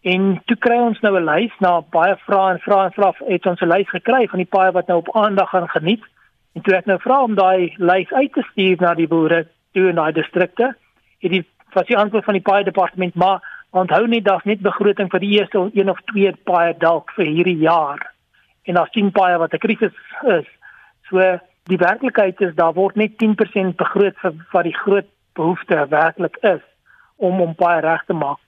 [0.00, 3.46] En toe kry ons nou 'n lys na baie vrae en vrae en vrae het
[3.46, 6.04] ons 'n lys gekry van die paaie wat nou op aandag gaan geniet.
[6.54, 9.88] En toe ek nou vra om daai lys uit te stuur na die boere toe
[9.88, 10.76] in daai distrikte
[11.20, 15.10] het die was die antwoord van die paaie departement maar Onthou net daar's net begroting
[15.10, 18.02] vir die eerste een of twee paaie dalk vir hierdie jaar.
[18.66, 19.94] En daar's 10 paaie wat 'n krisis
[20.26, 20.48] is.
[21.08, 21.38] So
[21.70, 26.62] die werklikheid is daar word net 10% begroot vir wat die groot behoefte werklik is
[27.16, 28.38] om om paaie reg te maak.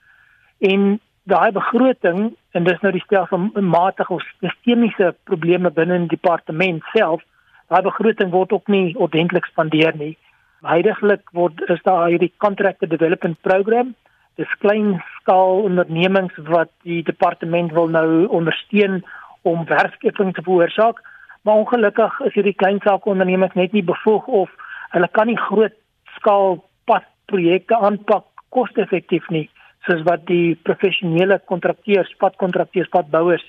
[0.59, 6.17] En daai begroting en dis nou die stel van matige of sistemiese probleme binne die
[6.17, 7.21] departement self,
[7.67, 10.17] daai begroting word ook nie ordentlik spandeer nie.
[10.61, 13.95] Heidiglik word is daar hierdie contract development program
[14.39, 19.01] dis klein skaal ondernemings wat die departement wil nou ondersteun
[19.41, 21.01] om werkskeping te veroorsaak.
[21.43, 24.51] Maar ongelukkig is hierdie klein saak ondernemings net nie bevoeg of
[24.95, 25.75] hulle kan nie groot
[26.17, 29.49] skaal padprojekte aanpak koste-effektief nie
[29.83, 33.43] soos wat die professionele kontrakteurs padkontrakteurs padbouers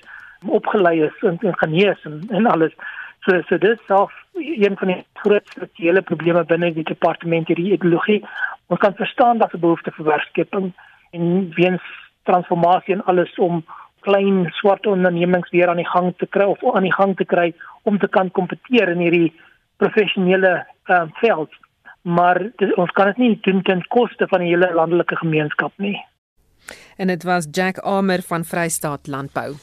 [0.59, 2.73] opgelei is in ingenieurs en, en alles.
[3.25, 8.19] So so dis self een van die groot strukturele probleme binne die departement hierdie ideologie
[8.67, 10.73] Ons kan verstaan dat 'n behoefte vir werkskeping
[11.11, 11.83] en weens
[12.23, 13.65] transformasie en alles om
[13.99, 17.53] klein swart ondernemings weer aan die gang te kry of aan die gang te kry
[17.83, 19.33] om te kan kompeteer in hierdie
[19.77, 21.49] professionele uh, veld.
[22.01, 25.97] Maar dit, ons kan dit nie doen ten koste van die hele landelike gemeenskap nie.
[26.97, 29.55] En dit was Jack Amer van Vrystaat Landbou.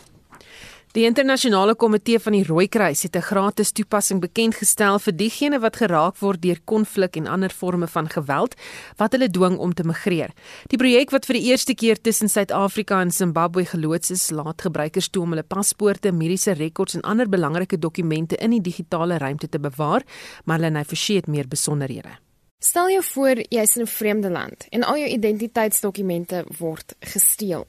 [0.93, 5.77] Die internasionale komitee van die Rooikruis het 'n gratis toepassing bekend gestel vir diegene wat
[5.77, 8.55] geraak word deur konflik en ander forme van geweld
[8.97, 10.31] wat hulle dwing om te migreer.
[10.67, 15.09] Die projek wat vir die eerste keer tussen Suid-Afrika en Zimbabwe geloods is, laat gebruikers
[15.09, 19.59] toe om hulle paspoorte, mediese rekords en ander belangrike dokumente in die digitale ruimte te
[19.59, 20.03] bewaar,
[20.45, 22.19] maar hulle het verseker meer besonderhede.
[22.59, 27.67] Stel jou voor jy's in 'n vreemde land en al jou identiteitsdokumente word gesteel.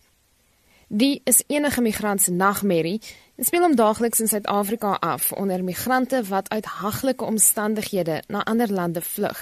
[0.96, 3.00] Die is enige migrant se nagmerrie.
[3.36, 8.70] Dit speel hom daagliks in Suid-Afrika af onder migrante wat uit haglike omstandighede na ander
[8.72, 9.40] lande vlug.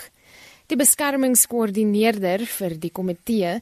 [0.72, 3.58] Die beskermingskoördineerder vir die komitee,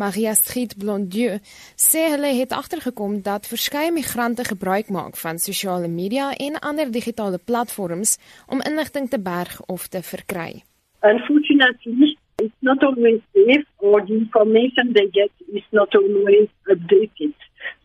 [0.00, 1.36] Maria Street Blondieu,
[1.76, 7.38] sê hulle het agtergekom dat verskeie migrante gebruik maak van sosiale media en ander digitale
[7.44, 8.16] platforms
[8.48, 10.62] om inligting te berg of te verkry.
[11.02, 17.34] Unfortunately, it's not always safe or the information they get is not always updated.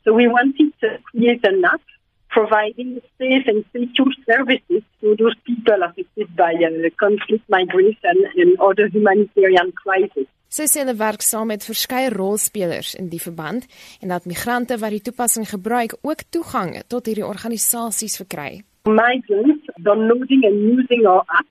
[0.04, 1.82] So we wanted to create an app
[2.30, 8.88] providing safe and secure services to those people affected by uh, conflict, migration and other
[8.88, 10.28] humanitarian crises.
[10.50, 13.68] Sy sê hulle werk saam met verskeie rolspelers in die verband
[14.02, 18.64] en dat migrante wat die toepassing gebruik ook toegang tot hierdie organisasies verkry.
[18.90, 21.49] Migrants downloading and using our app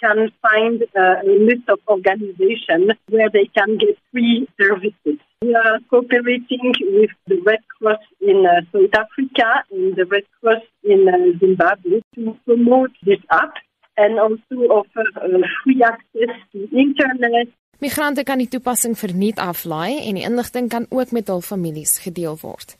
[0.00, 5.18] can find uh, a list of organizations where they can get free services.
[5.42, 10.62] We are cooperating with the Red Cross in uh, South Africa and the Red Cross
[10.82, 13.54] in uh, Zimbabwe to promote this app
[13.96, 17.48] and also offer uh, free access to internet.
[17.78, 22.38] Migrante kan die toepassing verniet aflaai en die inligting kan ook met hul families gedeel
[22.40, 22.76] word.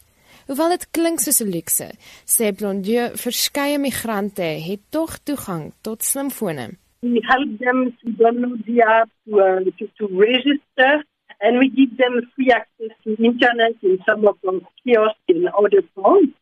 [0.46, 1.88] Hoewel dit klink soos 'n luukse,
[2.24, 6.78] sê Blondieu verskeie migrante het tog toegang tot slimfone.
[7.02, 11.04] We help them to download the app, to, uh, to, to register,
[11.40, 15.82] and we give them free access to internet in some of our kiosks in other
[15.94, 16.32] towns.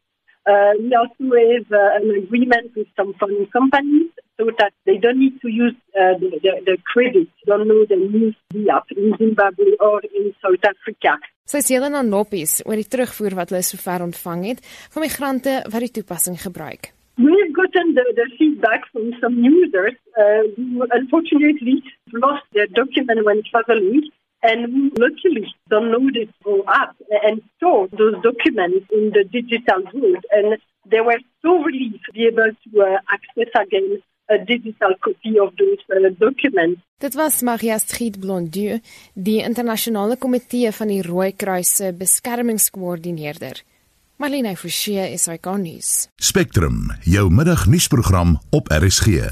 [0.46, 5.18] Uh, we also have uh, an agreement with some funding companies so that they don't
[5.18, 9.72] need to use uh, the, the, the credit download and use the app in Zimbabwe
[9.80, 11.16] or in South Africa.
[11.44, 14.60] Sy sê hulle aan Noppies oor die terugvoer wat hulle sover ontvang het
[14.94, 16.92] van migrante wat die toepassing gebruik.
[17.16, 23.42] We've gotten the, the feedback from some users uh, who unfortunately lost their document when
[23.50, 24.10] traveling
[24.42, 30.24] and luckily downloaded our app and stored those documents in the digital world.
[30.30, 35.38] And they were so relieved to be able to uh, access again a digital copy
[35.38, 36.80] of those uh, documents.
[36.98, 38.80] Dit was Maria Street Blondieu,
[39.12, 43.60] die internasionale komitee van die Rooikruis se beskermingskoördineerder.
[44.16, 46.06] Marlene Forsie is hy konnies.
[46.22, 49.26] Spectrum, jou middagnuusprogram op RSG.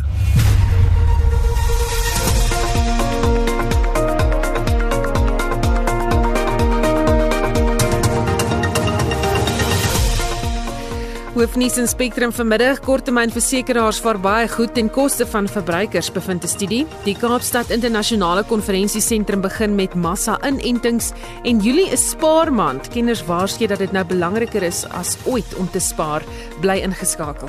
[11.32, 16.86] Hoofnuus in Spectrum vanmiddag korttermynversekeraars vaar baie goed ten koste van verbruikers bevind 'n studie.
[17.04, 22.88] Die Kaapstad Internasionale Konferensiesentrum begin met massa-inentings en Julie is spaarmaand.
[22.88, 26.22] Kenners waarsku dat dit nou belangriker is as ooit om te spaar.
[26.60, 27.48] Bly ingeskakel.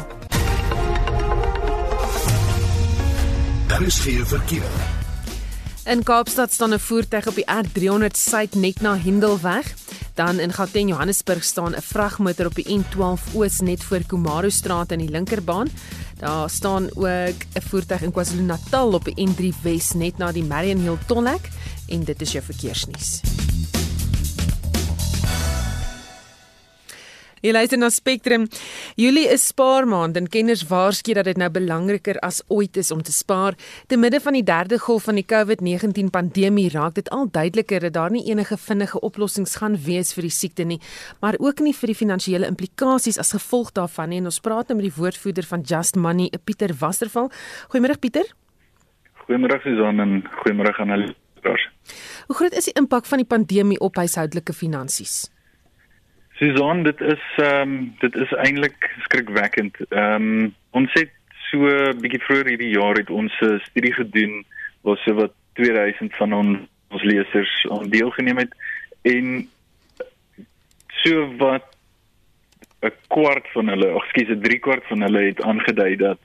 [3.67, 4.71] Daar is geen verkeer.
[5.85, 9.82] In Kaapstad staan 'n voertuig op die R300 suid net na Hindelweg.
[10.13, 14.91] Dan in Gauteng Johannesburg staan 'n vragmotor op die N12 oos net voor Komaro straat
[14.91, 15.67] in die linkerbaan.
[16.17, 20.79] Daar staan ook 'n voertuig in KwaZulu-Natal op die N3 Wes net na die Marion
[20.79, 21.49] Hill tolhek
[21.87, 23.21] en dit is jou verkeersnuus.
[27.43, 28.45] Jy luister na Spectrum.
[28.95, 33.11] Julie is spaarmaand en kenners waarsku dat dit nou belangriker as ooit is om te
[33.11, 33.57] spaar.
[33.91, 37.97] Te midde van die derde golf van die COVID-19 pandemie raak dit al duideliker dat
[37.97, 40.79] daar nie enige vinnige oplossings gaan wees vir die siekte nie,
[41.19, 44.21] maar ook nie vir die finansiële implikasies as gevolg daarvan nie.
[44.23, 47.27] En ons praat nou met die woordvoerder van Just Money, Pieter Wasserval.
[47.75, 48.31] Goeiemôre Pieter.
[49.27, 51.69] Goeiemôre Susan en goeiemôre aan al die luisteraars.
[52.31, 55.25] Hoe groot is die impak van die pandemie op huishoudelike finansies?
[56.43, 59.77] Susan, dit is ehm um, dit is eintlik skrikwekkend.
[59.89, 61.11] Ehm um, ons het
[61.49, 64.43] so 'n bietjie vroeër hierdie jaar het ons 'n studie gedoen
[64.81, 68.51] waar so wat 2000 van ons, ons lesers aan deelgeneem het
[69.01, 69.47] en
[70.87, 71.65] so wat
[72.81, 76.19] 'n kwart van hulle, of skielik 'n 3 kwart van hulle het aangedui dat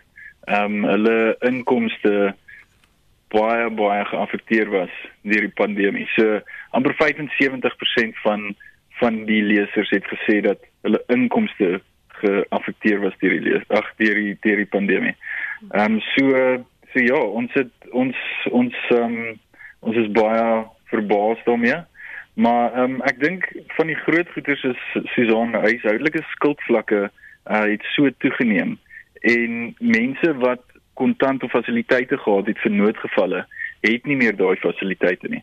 [0.44, 2.34] ehm um, hulle inkomste
[3.28, 6.08] baie baie geaffekteer was deur die pandemie.
[6.16, 8.56] So amper 75% van
[9.00, 11.80] van die lesers het gesê dat hulle inkomste
[12.18, 15.14] geaffekteer was deur die ag deur die deur die pandemie.
[15.70, 16.32] Ehm um, so
[16.92, 18.16] so ja, ons het ons
[18.50, 19.38] ons ehm um,
[19.80, 21.78] ons is baie verbaas daarmee.
[22.34, 24.82] Maar ehm um, ek dink van die groot goeders is
[25.14, 28.76] Susan huishoudelike skuldvlakke uh, het so toegeneem
[29.20, 30.62] en mense wat
[30.94, 33.46] kontant of fasiliteite gehad het vir noodgevalle
[33.80, 35.42] het nie meer daai fasiliteite nie.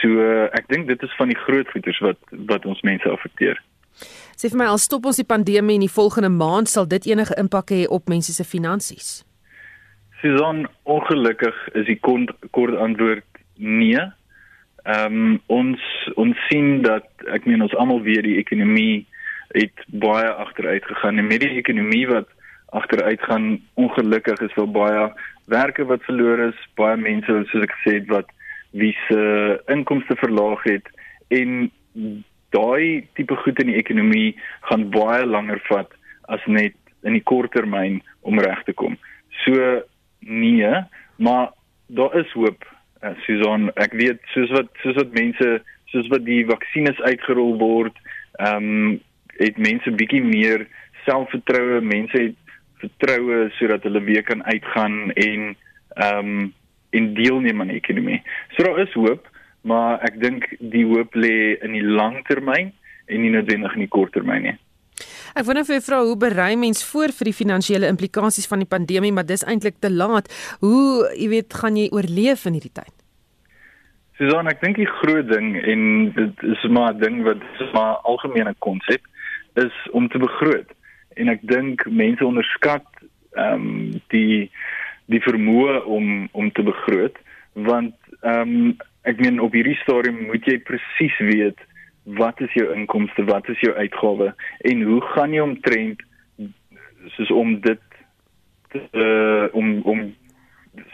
[0.00, 3.58] So ek dink dit is van die groot goeders wat wat ons mense affekteer.
[4.36, 7.36] Sê vir my al stop ons die pandemie in die volgende maand sal dit enige
[7.40, 9.20] impak hê op mense se finansies?
[10.20, 13.24] Susan, ongelukkig is die kort, kort antwoord
[13.56, 14.00] nee.
[14.84, 15.86] Ehm um, ons
[16.16, 19.06] ons sien dat ek meen ons almal weet die ekonomie
[19.52, 22.28] het baie agteruit gegaan en met die ekonomie wat
[22.80, 25.08] agteruit gaan ongelukkig is wel baie
[25.50, 28.30] werke wat verlore is, baie mense soos ek gesê het wat
[28.70, 29.20] wie se
[29.72, 30.90] inkomste verlaag het
[31.28, 31.70] en
[32.54, 34.34] daai tipe goed in die ekonomie
[34.68, 35.94] gaan baie langer vat
[36.30, 38.96] as net in die kort termyn om reg te kom.
[39.44, 39.80] So
[40.20, 40.72] nee,
[41.16, 41.52] maar
[41.86, 42.66] daar is hoop.
[43.00, 47.96] Uh, Susan, ek weet soos wat soos wat mense soos wat die vaksines uitgerol word,
[48.38, 48.98] ehm um,
[49.40, 50.66] het mense bietjie meer
[51.06, 55.54] selfvertroue, mense het vertroue sodat hulle weer kan uitgaan en
[55.96, 56.50] ehm um,
[56.90, 58.22] en deelneem aan die ekonomie.
[58.56, 59.28] So daar is hoop
[59.62, 62.72] maar ek dink die hoop lê in die langtermyn
[63.10, 64.56] en nie noodwendig in die korttermyn nie.
[65.36, 69.12] Ek wonder vir vrou hoe berei mens voor vir die finansiële implikasies van die pandemie,
[69.14, 70.30] maar dis eintlik te laat.
[70.64, 72.92] Hoe, jy weet, gaan jy oorleef in hierdie tyd?
[74.18, 75.84] Susan, ek dink die groot ding en
[76.16, 79.00] dit is maar 'n ding wat is maar algemene konsep
[79.56, 80.68] is om te begroot.
[81.16, 82.86] En ek dink mense onderskat
[83.38, 84.50] ehm um, die
[85.10, 87.18] die vermoë om om te begroot
[87.52, 91.60] want ehm um, ek meen op hierdie stadium moet jy presies weet
[92.18, 94.34] wat is jou inkomste, wat is jou uitgawes
[94.68, 96.02] en hoe gaan jy omtrent
[97.16, 97.86] soos om dit
[98.76, 100.02] uh, om om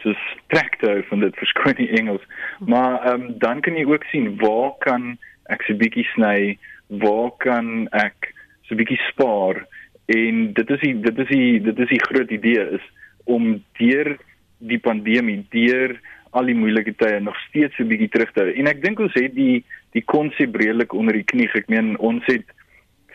[0.03, 2.25] soos traktor van dit verskoon in Engels.
[2.59, 5.17] Maar ehm um, dan kan jy ook sien waar kan
[5.53, 6.59] ek so bietjie sny,
[7.03, 8.33] waar kan ek
[8.67, 9.67] so bietjie spaar
[10.07, 12.87] en dit is die dit is die dit is die groot idee is
[13.27, 14.17] om deur
[14.59, 15.97] die pandemie, deur
[16.37, 18.53] al die moeilike tye nog steeds 'n bietjie terug te hou.
[18.53, 21.49] En ek dink ons het die die konsep redelik onder die knie.
[21.55, 22.45] Ek meen ons het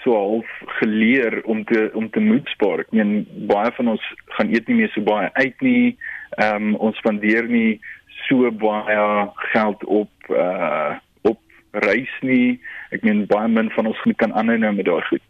[0.03, 2.79] so half geleer om te om te moed spaar.
[2.79, 4.01] Ek meen baie van ons
[4.37, 5.97] gaan eet nie meer so baie uit nie.
[6.37, 7.79] Ehm um, ons spandeer nie
[8.27, 11.39] so baie geld op uh op
[11.71, 12.59] reis nie.
[12.91, 15.23] Ek meen baie min van ons kan aanhou nou met daai goed.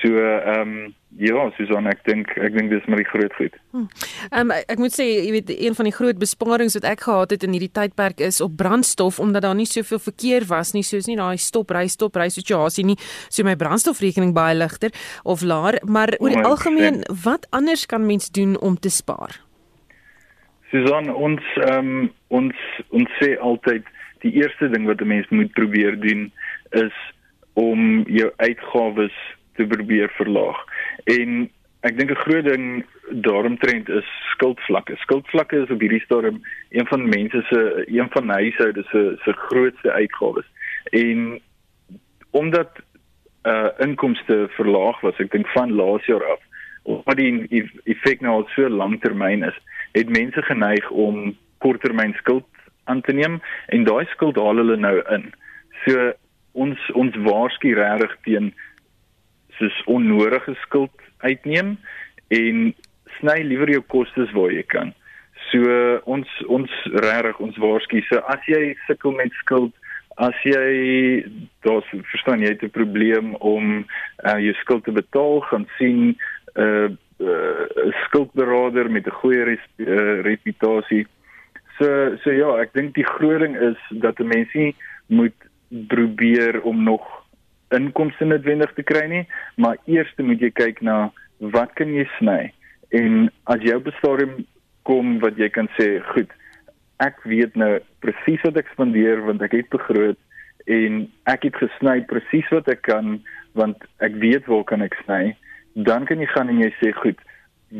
[0.00, 3.56] So ehm um, ja, Susan, ek dink ek dink dis maar die groot goed.
[3.74, 3.88] Ehm
[4.42, 7.44] um, ek moet sê, jy weet, een van die groot besparings wat ek gehad het
[7.46, 11.18] in hierdie tydperk is op brandstof omdat daar nie soveel verkeer was nie, soos nie
[11.18, 12.98] daai stop ry stop ry situasie nie.
[13.28, 14.94] So my brandstofrekening baie ligter
[15.24, 19.40] of laer, maar oor die algemeen, wat anders kan mens doen om te spaar?
[20.70, 22.54] Susan, ons ehm um, ons
[22.94, 23.86] ons sê altyd
[24.22, 26.30] die eerste ding wat 'n mens moet probeer doen
[26.70, 26.94] is
[27.54, 29.16] om jou uitgawes
[29.56, 30.60] te probeer verlaag.
[31.04, 34.96] En ek dink 'n groot ding daaromtrent is skuldvlakke.
[34.96, 39.92] Skuldvlakke is op hierdie stadium een van mense se een van huishoudes se se grootste
[39.92, 40.46] uitgawes.
[40.90, 41.40] En
[42.30, 42.70] omdat
[43.42, 46.40] uh inkomste verlaag was, ek dink van laas jaar af,
[46.82, 49.56] omdat die effek nou al so lanktermyn is,
[49.92, 52.46] het mense geneig om korttermyn skuld
[52.84, 55.32] aan te neem en daai skuld haal hulle nou in.
[55.84, 56.12] So
[56.52, 58.52] ons ons waarsku regtig teen
[59.60, 61.76] soos onnodige skuld uitneem
[62.32, 62.72] en
[63.20, 64.94] sny liewer jou kostes waar jy kan.
[65.50, 65.66] So
[66.08, 66.72] ons ons
[67.04, 69.74] regtig ons waarsku se as jy sukkel met skuld
[70.20, 71.24] as jy
[71.64, 73.84] daar's verstaan jy het 'n probleem om
[74.24, 76.88] uh, jou skuld te betaal gaan sien 'n uh,
[77.20, 81.06] uh, skuldberader met 'n goeie res, uh, reputasie.
[81.78, 84.74] So so ja, ek dink die groot ding is dat 'n mens nie
[85.06, 85.36] moet
[85.88, 87.19] probeer om nog
[87.76, 91.10] inkomste noodwendig te kry nie, maar eers moet jy kyk na
[91.54, 92.52] wat kan jy sny?
[92.90, 94.46] En as 'n stadium
[94.82, 96.30] kom wat jy kan sê, goed,
[96.98, 100.18] ek weet nou presies wat ek spandeer want ek het begroot
[100.66, 103.20] en ek het gesny presies wat ek kan
[103.54, 105.36] want ek weet waar kan ek sny,
[105.74, 107.18] dan kan jy gaan en jy sê, goed,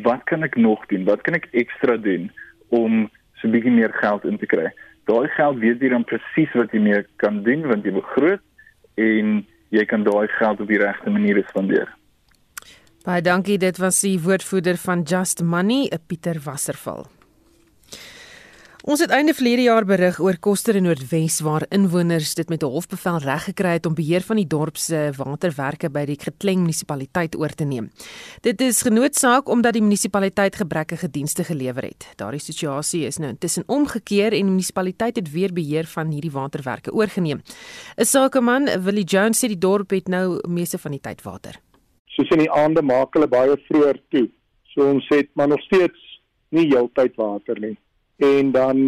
[0.07, 1.05] wat kan ek nog doen?
[1.05, 2.31] Wat kan ek ekstra doen
[2.68, 4.70] om so 'n bietjie meer geld in te kry?
[5.07, 8.42] Daai geld weet jy dan presies wat jy mee kan doen want jy begroot
[8.94, 11.88] en jy kan daai geld op die regte manier spandeer.
[13.06, 17.06] Baie dankie, dit was die woordvoerder van Just Money, Pieter Wasserval.
[18.88, 22.73] Ons het einde verlede jaar berig oor Koster in Noordwes waar inwoners dit met 'n
[22.73, 27.37] hofbevel reg gekry het om beheer van die dorp se waterwerke by die Getleng munisipaliteit
[27.37, 27.90] oor te neem.
[28.40, 32.13] Dit is genootsaak omdat die munisipaliteit gebrekkige dienste gelewer het.
[32.17, 36.92] Daardie situasie is nou intussen omgekeer en die munisipaliteit het weer beheer van hierdie waterwerke
[36.92, 37.42] oorgeneem.
[37.98, 41.61] 'n Sakeman, Willie Jones sê die dorp het nou meeste van die tyd water.
[42.07, 44.31] Soos in die aande maak hulle baie vroeër toe.
[44.63, 47.77] So ons het maar nog steeds nie heeltyd water nie
[48.21, 48.79] en dan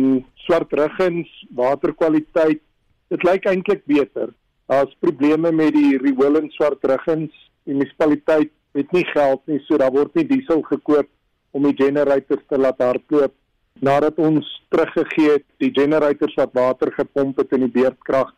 [0.45, 2.61] swart ruggens waterkwaliteit.
[3.09, 4.33] Dit lyk eintlik beter.
[4.69, 7.33] Daar's probleme met die riool en swart ruggens.
[7.65, 11.09] Die munisipaliteit het nie geld nie so daar word nie diesel gekoop
[11.53, 13.35] om die generators te laat hardloop.
[13.81, 18.33] Nadat ons teruggegee het die generators wat water gepomp het in die beerdkrag.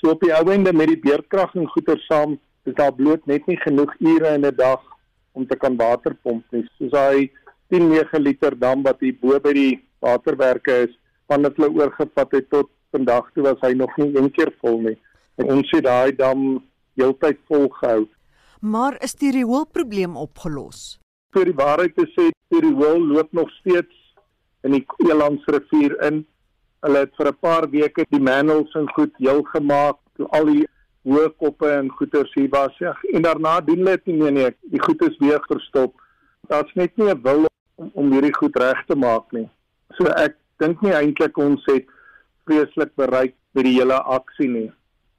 [0.00, 2.38] So op die ou ende met die beerdkrag en goeder saam
[2.68, 4.80] is daar bloot net nie genoeg ure in 'n dag
[5.32, 6.64] om te kan water pomp nie.
[6.78, 7.30] Soos hy
[7.68, 12.32] 10 9 liter dam wat hier bo by die waterwerke is van dit hulle oorgevat
[12.32, 14.96] het tot vandag toe was hy nog nie een keer vol nie.
[15.38, 16.64] En ons het daai dam
[16.98, 18.06] heeltyd vol gehou.
[18.60, 20.98] Maar is die rioolprobleem opgelos?
[21.36, 23.94] Vir die waarheid te sê, die riool loop nog steeds
[24.66, 26.24] in die Elandsrivier in.
[26.82, 29.98] Hulle het vir 'n paar weke die manholes en goed heel gemaak,
[30.30, 30.66] al die
[31.04, 32.74] hoë koppe en goeters hier was.
[32.78, 34.50] Ja, en daarna doen hulle dit nie meer nie.
[34.72, 35.94] Die goed is weer verstop.
[36.48, 37.46] Daar's net nie 'n wil
[37.76, 39.48] om, om hierdie goed reg te maak nie.
[39.96, 41.86] So ek dink nie eintlik ons het
[42.48, 44.68] vreeslik bereik met die hele aksie nie.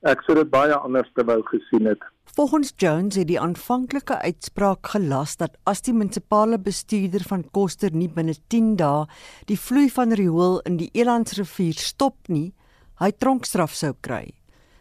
[0.08, 2.00] Ek sou dit baie anders te wou gesien het.
[2.38, 8.08] Volgens Jones het die aanvanklike uitspraak gelas dat as die munisipale bestuurder van Koster nie
[8.08, 9.08] binne 10 dae
[9.50, 12.54] die vloei van riool in die Elandsrivier stop nie,
[13.02, 14.39] hy tronkstraf sou kry.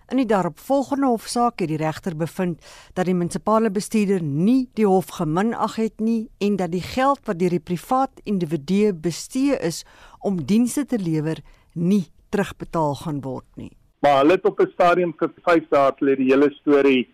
[0.08, 2.62] In die daaropvolgende hofsaak het die regter bevind
[2.96, 7.36] dat die munisipale bestuurder nie die hof geminag het nie en dat die geld wat
[7.42, 9.82] deur die privaat individue bestee is
[10.24, 11.42] om dienste te lewer
[11.74, 13.74] nie terugbetaal gaan word nie.
[14.00, 17.04] Maar hulle het op 'n stadium vir 5 dae hulle die hele storie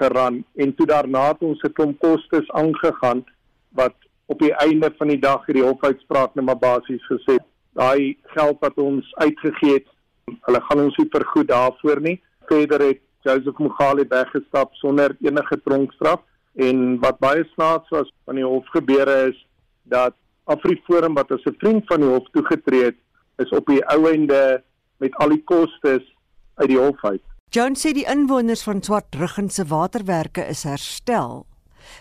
[0.00, 3.24] geran en toe daarna het ons 'n klomp kostes aangegaan
[3.76, 3.94] wat
[4.26, 7.36] op die einde van die dag hierdie hofuitspraak net maar basies gesê
[7.76, 9.91] daai geld wat ons uitgegee het
[10.26, 12.18] hulle gaan ons nie vergoed daarvoor nie.
[12.50, 16.20] Verder het Joseph Mogale weggestap sonder enige tronkstraf
[16.54, 19.38] en wat baie snaaks was van die hof gebeure is
[19.88, 20.16] dat
[20.50, 22.98] Afriforum wat as 'n vriend van die hof toegetree het,
[23.38, 24.62] is op die ou ende
[24.98, 26.02] met al die kostes
[26.54, 27.22] uit die hof uit.
[27.50, 31.46] Jones sê die inwoners van Swartruggen se waterwerke is herstel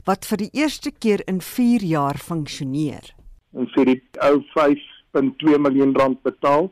[0.06, 3.16] wat vir die eerste keer in 4 jaar funksioneer.
[3.52, 6.72] Ons sê die ou 5.2 miljoen rand betaal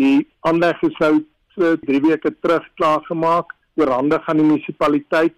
[0.00, 1.14] Die aanleg is nou
[1.52, 5.34] so 3 weke terug klaar gemaak oor hande van die munisipaliteit.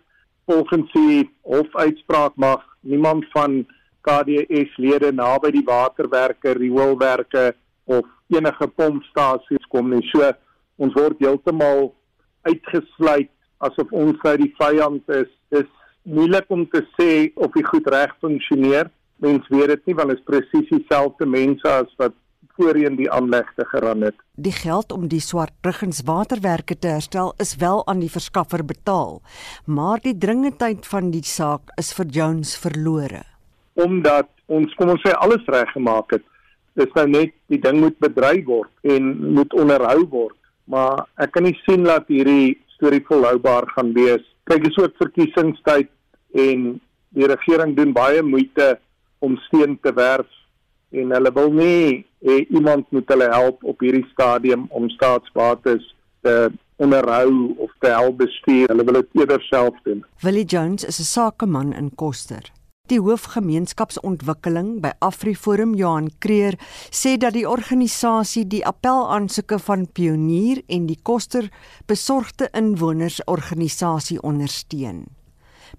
[0.47, 3.63] Volgens die hofuitspraak mag niemand van
[4.07, 7.53] KDS lede naby die waterwerke, rioolwerke
[7.91, 10.03] of enige pompstasies kom nie.
[10.13, 10.31] So
[10.83, 11.91] ons word heeltemal
[12.47, 13.31] uitgesluit
[13.63, 15.31] asof ons nou die vyand is.
[15.55, 15.71] Dis
[16.03, 18.91] moeilik om te sê of die goed reg funksioneer.
[19.23, 22.15] Mens weet dit nie want dit is presies dieselfde mense as wat
[22.57, 24.17] voorheen die aanlegte geran het.
[24.35, 29.21] Die geld om die Swartruggens waterwerke te herstel is wel aan die verskaffer betaal,
[29.67, 33.23] maar die dringendheid van die saak is vir Jones verlore.
[33.75, 36.25] Omdat ons kom ons sê alles reggemaak het,
[36.77, 41.47] dis nou net die ding moet bedry word en moet onderhou word, maar ek kan
[41.49, 44.25] nie sien dat hierdie storie volhoubaar gaan wees.
[44.49, 45.91] Kyk, dis ook verkiesingstyd
[46.43, 46.81] en
[47.13, 48.75] die regering doen baie moeite
[49.23, 50.29] om steun te werf
[50.93, 55.85] en hulle wil nie hê iemand moet hulle help op hierdie stadium om staatsbates
[56.23, 56.51] te
[56.83, 58.69] onderhou of te help bestuur.
[58.69, 60.05] Hulle wil dit eerder self doen.
[60.23, 62.53] Willie Jones is 'n sakeman in Koster.
[62.91, 66.59] Die hoofgemeenskapsontwikkeling by AfriForum Johan Kreer
[66.91, 71.49] sê dat die organisasie die appelaansoeke van Pionier en die Koster
[71.87, 75.07] besorgde inwoners organisasie ondersteun.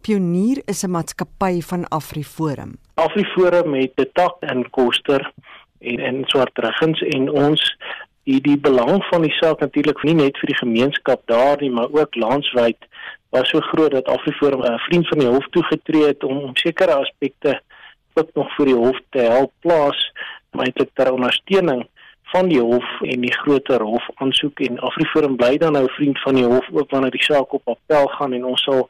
[0.01, 2.71] Pionier is 'n maatskappy van AfriForum.
[2.95, 5.31] AfriForum het 'n tak in Koster
[5.79, 7.77] en in Swartruggens en ons
[8.23, 11.91] die die belang van die saak natuurlik nie net vir die gemeenskap daar nie, maar
[11.91, 12.77] ook landwyd
[13.29, 17.61] was so groot dat AfriForum 'n vriend van die hof toegetree het om sekere aspekte
[18.13, 20.11] ook nog vir die hof te help plaas,
[20.51, 21.87] maar eintlik ter ondersteuning
[22.34, 26.39] van die hof en die groter hof aansoek en Afriforum bly dan nou vriend van
[26.39, 28.88] die hof ook wanneer die saak op appel gaan en ons sal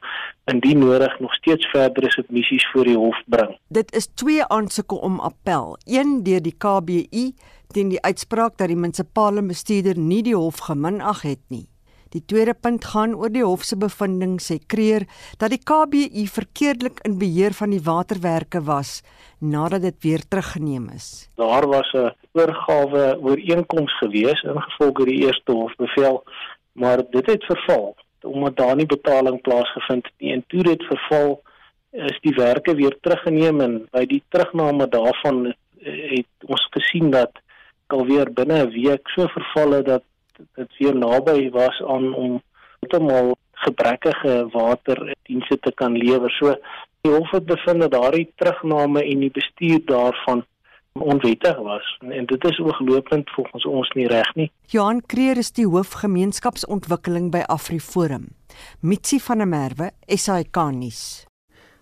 [0.52, 3.52] indien nodig nog steeds verdere submissies voor die hof bring.
[3.68, 5.76] Dit is twee aansoeke om appel.
[5.84, 7.26] Een deur die KBU
[7.74, 11.66] teen die uitspraak dat die munisipale bestuurder nie die hof geminag het nie.
[12.14, 15.04] Die tweede punt gaan oor die hof se bevinding sê kreer
[15.40, 19.00] dat die KBU verkeerdelik in beheer van die waterwerke was
[19.40, 21.28] nadat dit weer teruggeneem is.
[21.36, 26.22] Daar was 'n oorgawe ooreenkoms gewees ingevolge die eerste hofbevel,
[26.72, 31.42] maar dit het verval omdat daar nie betaling plaasgevind het nie en toe dit verval
[31.90, 37.42] is die werke weer teruggeneem en by die terugname daarvan het, het ons gesien dat
[37.92, 40.02] alweer binne 'n week so vervalle dat
[40.56, 42.40] dit weer naby was aan om
[42.80, 46.30] heeltemal gebrekkige waterdienste te kan lewer.
[46.30, 46.54] So
[47.00, 50.44] die hof het bevind dat daardie terugname en die bestuur daarvan
[51.00, 54.50] onwettig was en, dit is ooglopend volgens ons nie reg nie.
[54.70, 58.28] Johan Kreer is die hoof gemeenskapsontwikkeling by AfriForum.
[58.80, 61.00] Mitsi van der Merwe, SAK nuus.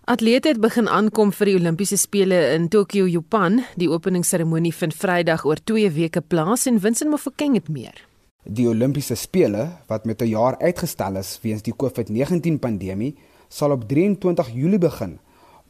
[0.08, 3.60] Atlete het begin aankom vir die Olimpiese spele in Tokio, Japan.
[3.78, 8.00] Die openingsseremonie vind Vrydag oor 2 weke plaas en Vincent Mofokeng het meer.
[8.42, 13.14] Die Olimpiese spele wat met 'n jaar uitgestel is weens die COVID-19 pandemie,
[13.48, 15.20] sal op 23 Julie begin,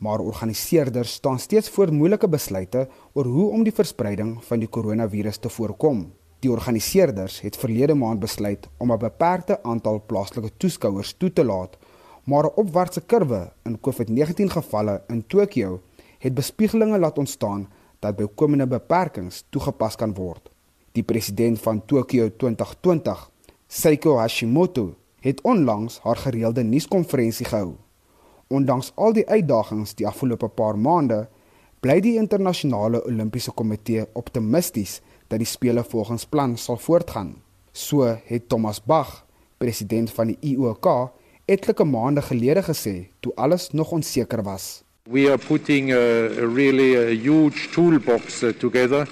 [0.02, 5.36] maar organiseerders staan steeds voor moeilike besluite oor hoe om die verspreiding van die koronavirus
[5.36, 6.12] te voorkom.
[6.42, 11.78] Die organiseerders het verlede maand besluit om 'n beperkte aantal plaaslike toeskouers toe te laat
[12.24, 15.80] maar 'n opwaartse kurwe in COVID-19 gevalle in Tokio
[16.18, 20.50] het bespiegelinge laat ontstaan dat bykomende beperkings toegepas kan word.
[20.92, 23.30] Die president van Tokio 2020,
[23.66, 27.74] Seiko Hashimoto, het onlangs haar gereelde nuuskonferensie gehou.
[28.52, 31.22] Ondanks al die uitdagings die afgelope paar maande,
[31.80, 34.98] bly die internasionale Olimpiese Komitee optimisties
[35.32, 37.38] dat die spele volgens plan sal voortgaan.
[37.72, 39.22] So het Thomas Bach,
[39.58, 40.88] president van die IOK,
[41.48, 42.94] etlike maande gelede gesê
[43.24, 44.82] toe alles nog onseker was.
[45.08, 49.08] We are putting a, a really a huge toolbox uh, together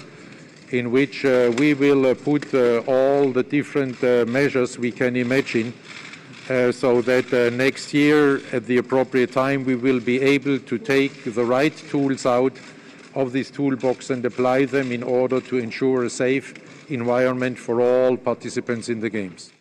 [0.69, 5.15] in which uh, we will uh, put uh, all the different uh, measures we can
[5.15, 6.00] imagine uh,
[6.71, 11.23] so that uh, next year at the appropriate time we will be able to take
[11.23, 12.53] the right tools out
[13.15, 16.53] of this toolbox and apply them in order to ensure a safe
[16.89, 19.51] environment for all participants in the games.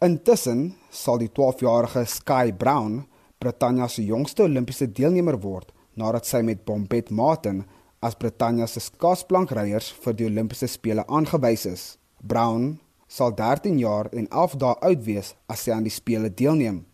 [0.00, 3.06] Intussen sal die 12-jarige Sky Brown
[3.38, 7.64] Britannia se jongste Olimpiese deelnemer word nadat sy met Bombet Martin
[8.02, 11.84] as Britannia se skaatsplankryers vir die Olimpiese spele aangewys is.
[12.22, 12.78] Brown
[13.08, 16.84] sal 13 jaar en 11 dae oud wees as sy aan die spele deelneem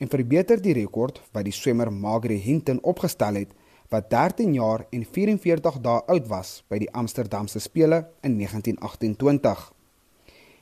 [0.00, 3.56] en verbeter die rekord wat die swemmer Margaret Hinton opgestel het
[3.90, 9.64] wat 13 jaar en 44 dae oud was by die Amsterdamse spele in 1928.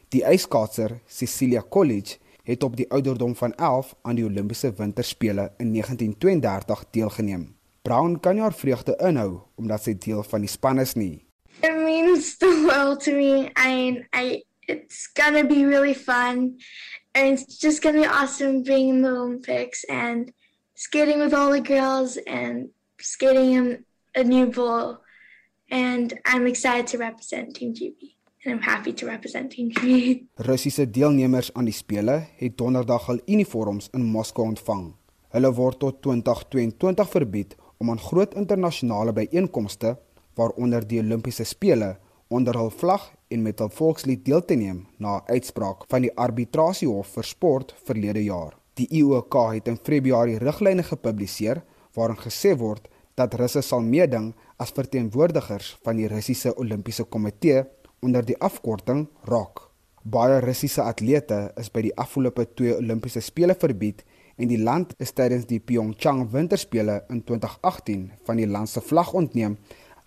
[0.08, 2.16] Die ijskaatser Cecilia College
[2.48, 7.54] het op die ouderdom van 11 aan die Olimpiese Winterspele in 1932 deelgeneem.
[7.82, 11.24] Brown kan haar vreugde inhou omdat sy deel van die span is nie.
[11.60, 13.50] It means the world to me.
[13.54, 16.58] Mean, I it's to be really fun
[17.14, 20.32] and it's just to be awesome being in the Olympics and
[20.74, 22.68] skating with all the girls and
[23.00, 24.98] skating in a new bowl
[25.70, 28.14] and I'm excited to represent Team GB
[28.44, 30.26] and I'm happy to represent Team GB.
[30.48, 34.92] Russiese deelnemers aan die spele het donderdag hul uniforms in Moskou ontvang.
[35.34, 39.96] Hulle word tot 2022 verbied om aan groot internasionale byeenkomste
[40.38, 41.96] waaronder die Olimpiese spele
[42.28, 46.14] onder hul vlag en met hul volkslied deel te neem na 'n uitspraak van die
[46.16, 48.56] arbitrasiehof vir sport verlede jaar.
[48.74, 51.62] Die IOK het in Februarie riglyne gepubliseer
[51.94, 57.64] waarin gesê word dat Russe sal meeding as verteenwoordigers van die Russiese Olimpiese Komitee
[58.00, 59.64] onder die afkorting ROK.
[60.02, 64.04] Baie Russiese atlete is by die afgelope 2 Olimpiese spele verbied
[64.38, 69.12] en die land is tydens die Pyeongchang Winterspele in 2018 van die land se vlag
[69.18, 69.58] ontneem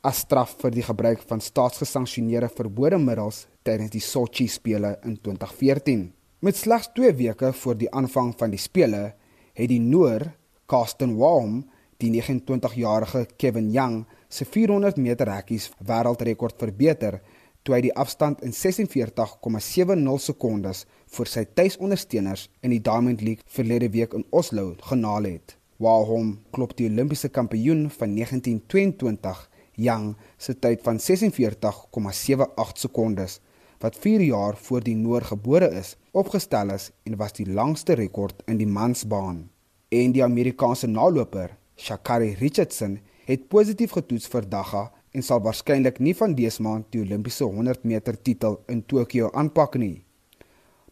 [0.02, 6.08] as straf vir die gebruik van staatsgesanksioneerde verbode middels tydens die Sochi spele in 2014.
[6.42, 9.12] Met slegs 2 weke voor die aanvang van die spele
[9.54, 10.32] het die Noor
[10.66, 11.62] Karsten Warm
[12.02, 17.20] die 29-jarige Kevin Young se 400 meter hekkies wêreldrekord verbeter
[17.62, 20.86] toe hy die afstand in 46,70 sekondes
[21.16, 25.58] vir sy tuisondersteuners in die Diamond League verlede week in Oslo genaal het.
[25.82, 29.46] Waarhom klop die Olimpiese kampioen van 1922,
[29.82, 33.40] Yang, se tyd van 46,78 sekondes
[33.82, 38.44] wat 4 jaar voor die Noor gebore is, opgestel is en was die langste rekord
[38.46, 39.48] in die mansbaan.
[39.90, 46.14] En die Amerikaanse naloper, Shakari Richardson, het positief getoets vir Dagga en sal waarskynlik nie
[46.16, 50.04] van dese maand die Olimpiese 100 meter titel in Tokio aanpak nie.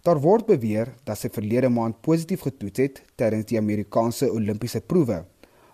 [0.03, 5.25] Daar word beweer dat sy verlede maand positief getoets het tydens die Amerikaanse Olimpiese proewe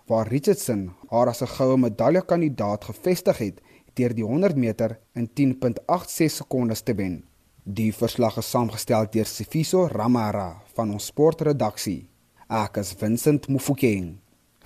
[0.06, 3.60] waar Richardson haar as 'n goue medaljekandidaat gevestig het
[3.94, 7.24] deur die 100 meter in 10.86 sekondes te wen.
[7.64, 12.08] Die verslag is saamgestel deur Sifiso Ramara van ons sportredaksie.
[12.48, 14.18] Ek is Vincent Mufokeng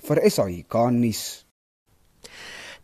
[0.07, 1.45] vir SAI Garnis.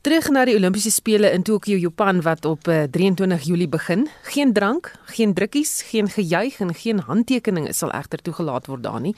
[0.05, 4.05] Terug na die Olimpiese spele in Tokio, Japan wat op 23 eh, Julie begin.
[4.29, 9.15] Geen drank, geen drukkies, geen gejuig en geen handtekeninge sal egter toegelaat word daar nie.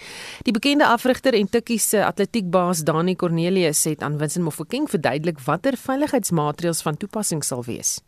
[0.48, 5.78] Die bekende afrigter en tikkies se atletiekbaas Dani Cornelius het aan Vincent Mofokeng verduidelik watter
[5.78, 8.00] veiligheidsmaatreëls van toepassing sal wees.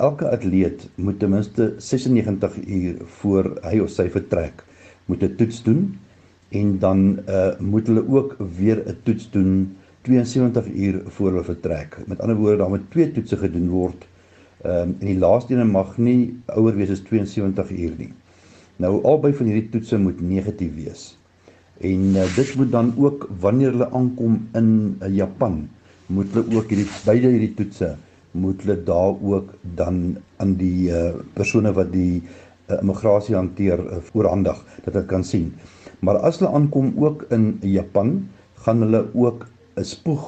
[0.00, 4.64] Elke atleet moet ten minste 96 uur voor hy of sy vertrek
[5.06, 6.00] moet 'n toets doen
[6.48, 11.98] en dan uh, moet hulle ook weer 'n toets doen 72 uur voor hulle vertrek.
[12.06, 14.06] Met ander woorde, daar moet twee toetse gedoen word.
[14.64, 18.12] Ehm um, en die laaste een mag nie ouer wees as 72 uur nie.
[18.76, 21.04] Nou albei van hierdie toetse moet negatief wees.
[21.80, 24.70] En uh, dit moet dan ook wanneer hulle aankom in
[25.02, 25.68] uh, Japan,
[26.06, 27.94] moet hulle ook hierdie beide hierdie toetse
[28.34, 34.00] moet hulle daar ook dan aan die uh, persone wat die uh, immigrasie hanteer uh,
[34.10, 35.52] voorhandig dat hulle kan sien.
[36.02, 38.16] Maar as hulle aankom ook in Japan,
[38.66, 39.46] gaan hulle ook
[39.76, 40.24] 'n spoeg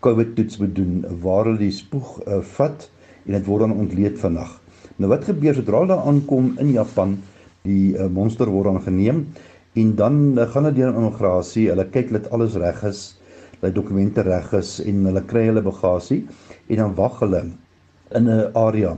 [0.00, 2.88] COVID toets bedoen waar hulle die spoeg uh, vat
[3.26, 4.56] en dit word dan ontleed vannag.
[4.96, 7.16] Nou wat gebeur sodra hulle aankom in Japan,
[7.66, 9.22] die uh, monster word dan geneem
[9.78, 13.04] en dan uh, gaan hulle deur immigrasie, hulle kyk dat alles reg is,
[13.62, 16.24] dat dokumente reg is en hulle kry hulle bagasie
[16.66, 17.44] en dan wag hulle
[18.14, 18.96] in 'n area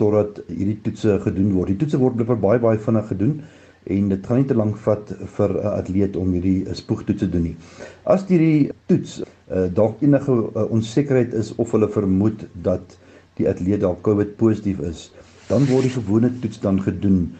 [0.00, 1.68] totdat hierdie toetse gedoen word.
[1.68, 3.40] Die toetse word baie baie vinnig gedoen
[3.84, 7.28] en dit gaan nie te lank vat vir 'n atleet om hierdie eh, spoegtoets te
[7.28, 7.56] doen nie.
[8.04, 12.98] As hierdie toets uh, dalk enige uh, onsekerheid is of hulle vermoed dat
[13.36, 15.10] die atleet dalk COVID positief is,
[15.48, 17.32] dan word die gewone toets dan gedoen.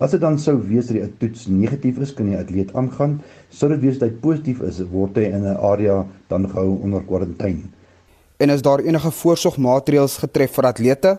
[0.00, 3.20] As dit dan sou wees dat die toets negatief is, kan die atleet aangaan.
[3.50, 7.04] Sou dit wees dat hy positief is, word hy in 'n area dan gehou onder
[7.04, 7.70] kwarantyne.
[8.36, 11.18] En is daar enige voorsorgmaatreëls getref vir atlete?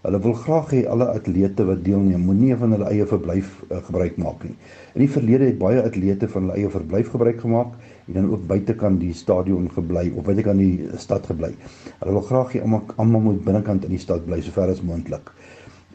[0.00, 3.82] Hulle wil graag hê alle atlete wat deelneem moet nie van hulle eie verblyf uh,
[3.84, 4.54] gebruik maak nie.
[4.96, 7.74] In die verlede het baie atlete van hulle eie verblyf gebruik gemaak
[8.06, 11.50] en dan ook buitekant die stadion gebly of buitekant die stad gebly.
[11.98, 15.28] Hulle wil graag hê almal almal moet binnekant in die stad bly sover as moontlik.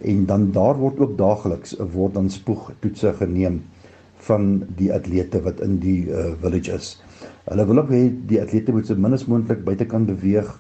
[0.06, 3.64] En dan daar word ook daagliks 'n word dan spoegtoetse geneem
[4.30, 7.02] van die atlete wat in die uh, village is.
[7.50, 10.54] Hulle wil ook hê die atlete moet so min as moontlik buitekant beweeg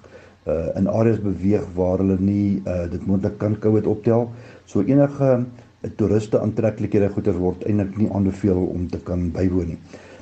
[0.48, 4.30] uh, in areas beweeg waar hulle nie uh, dit moontlik kan COVID optel.
[4.66, 9.80] So enige uh, toeriste aantreklikhede goeder word eintlik nie aanbeveel om te kan bywoon nie.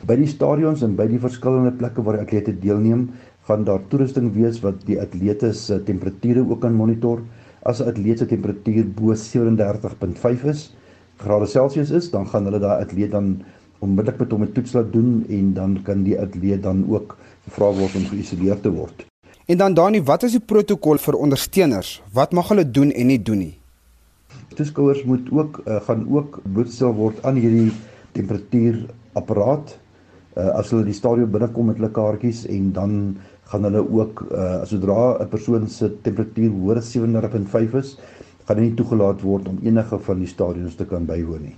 [0.08, 3.08] By die stadions en by die verskillende plekke waar die atlete deelneem,
[3.48, 7.24] gaan daar toerusting wees wat die atlete se temperature ook kan monitor.
[7.64, 10.76] As 'n atleet se temperatuur bo 37.5 is,
[11.18, 13.42] grade Celsius is, dan gaan hulle daai atleet dan
[13.80, 17.72] onmiddellik met hom 'n toets laat doen en dan kan die atleet dan ook gevra
[17.80, 19.13] word om geïsoleer te word.
[19.46, 21.98] En dan Dani, wat is die protokol vir ondersteuners?
[22.16, 23.56] Wat mag hulle doen en nie doen nie?
[24.56, 27.74] Toeskouers moet ook uh, gaan ook blootgestel word aan hierdie
[28.16, 32.94] temperatuurapparaat uh, as hulle die stadion binnekom met hulle kaartjies en dan
[33.52, 37.98] gaan hulle ook uh, sodra 'n persoon se temperatuur hoër as 37.5 is,
[38.48, 41.58] gaan hy nie toegelaat word om enige van die stadions te kan bywoon nie.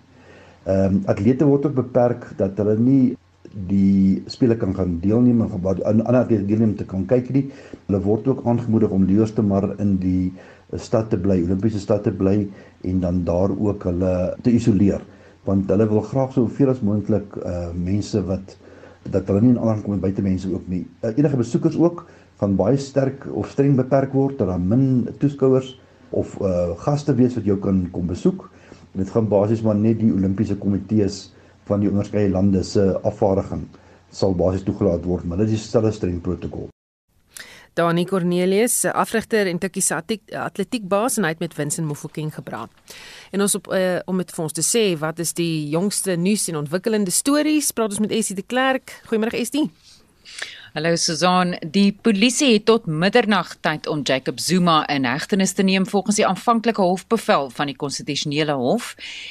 [0.65, 3.17] Ehm um, atlete word ook beperk dat hulle nie
[3.55, 7.45] die spelers kan gaan deelneem en wat ander atlete deelneem te kan kyk nie.
[7.87, 10.33] Hulle word ook aangemoedig om leerste maar in die
[10.75, 12.47] stad te bly, Olimpiese stad te bly
[12.83, 15.03] en dan daar ook hulle te isoleer
[15.45, 18.55] want hulle wil graag soveel as moontlik uh mense wat
[19.13, 20.87] dat hulle nie in aanraking kom met buitemense ook nie.
[21.03, 22.07] Uh, enige besoekers ook
[22.41, 25.75] gaan baie sterk of streng beperk word dat daar min toeskouers
[26.09, 28.49] of uh gaste wees wat jou kan kom besoek.
[28.97, 31.34] Dit gaan basies maar net die Olimpiese komitees
[31.65, 33.67] van die onderskeie lande se afvaardiging
[34.11, 36.69] sal basies toegelaat word, maar dit is 'n stelle streng protokol.
[37.75, 39.83] Dani Cornelius, afrigter en tikkie
[40.31, 42.71] atletiekbaas en hy het met Vincent Mofokeng gepraat.
[43.31, 46.47] En ons op uh, om met vir ons te sê wat is die jongste nuus
[46.47, 49.01] en ontwikkelende stories, praat ons met Estie de Klerk.
[49.09, 49.67] Goeiemôre Estie.
[50.75, 55.85] Hallo Susan, die polisie het tot middernag tyd om Jacob Zuma in hegtenis te neem
[55.87, 58.89] volgens die aanvanklike hofbevel van die konstitusionele hof.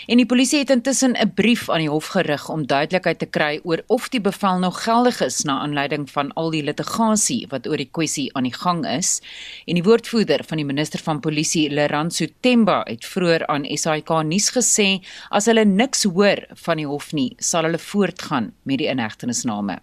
[0.08, 3.60] En die polisie het intussen 'n brief aan die hof gerig om duidelikheid te kry
[3.62, 7.76] oor of die bevel nog geldig is na aanleiding van al die litigasie wat oor
[7.76, 9.20] die kwessie aan die gang is.
[9.66, 14.50] En die woordvoerder van die minister van polisie, Leranso Temba, het vroeër aan SAK nuus
[14.50, 19.82] gesê as hulle niks hoor van die hof nie, sal hulle voortgaan met die inhegtenisname.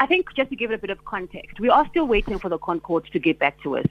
[0.00, 2.48] I think just to give it a bit of context, we are still waiting for
[2.48, 3.86] the Concord to get back to us.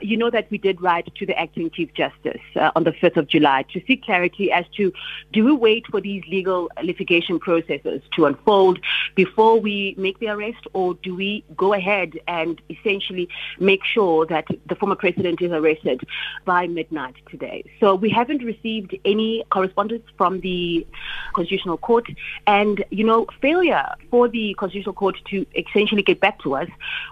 [0.00, 3.16] You know that we did write to the acting Chief Justice uh, on the 5th
[3.16, 4.92] of July to seek clarity as to
[5.32, 8.80] do we wait for these legal litigation processes to unfold
[9.14, 13.28] before we make the arrest or do we go ahead and essentially
[13.60, 16.00] make sure that the former president is arrested
[16.44, 17.62] by midnight today?
[17.78, 20.84] So we haven't received any correspondence from the
[21.32, 22.08] Constitutional Court
[22.48, 26.68] and, you know, failure for the Constitutional Court to essentially get back to us,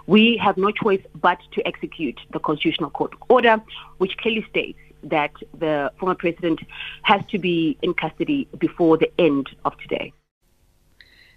[0.07, 3.61] we have no choice but to execute the constitutional court order,
[3.97, 6.61] which clearly states that the former president
[7.03, 10.13] has to be in custody before the end of today.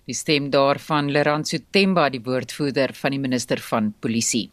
[0.07, 4.45] Die stem daarvan Leranso Temba, die woordvoerder van die minister van Polisie.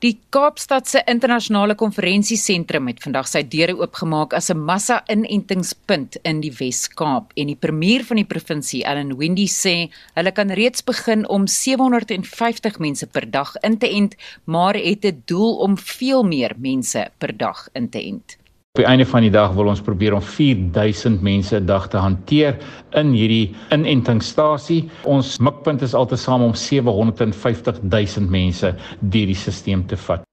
[0.00, 7.36] Die Kaapstadse internasionale konferensiesentrum het vandag sy deure oopgemaak as 'n massa-inentingspunt in die Wes-Kaap
[7.36, 12.78] en die premier van die provinsie, Allan Wendy, sê hulle kan reeds begin om 750
[12.78, 14.16] mense per dag in te ent,
[14.46, 18.38] maar het 'n doel om veel meer mense per dag in te ent.
[18.76, 21.96] Op die einde van die dag wil ons probeer om 4000 mense 'n dag te
[21.96, 22.58] hanteer
[23.00, 24.90] in hierdie inentingsstasie.
[25.02, 30.28] Ons mikpunt is altesaam om 750 000 mense deur die stelsel te vat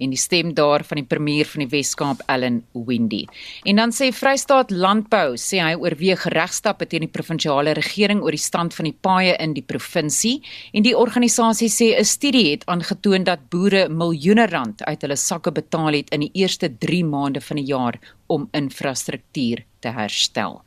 [0.00, 3.24] en die stem daar van die premier van die Wes-Kaap Allan Windy.
[3.64, 8.42] En dan sê Vrystaat Landbou sê hy oorweeg regstappe teen die provinsiale regering oor die
[8.42, 10.40] stand van die paaie in die provinsie
[10.72, 15.52] en die organisasie sê 'n studie het aangetoon dat boere miljoene rand uit hulle sakke
[15.52, 17.98] betaal het in die eerste 3 maande van die jaar
[18.30, 20.60] om infrastruktuur te herstel.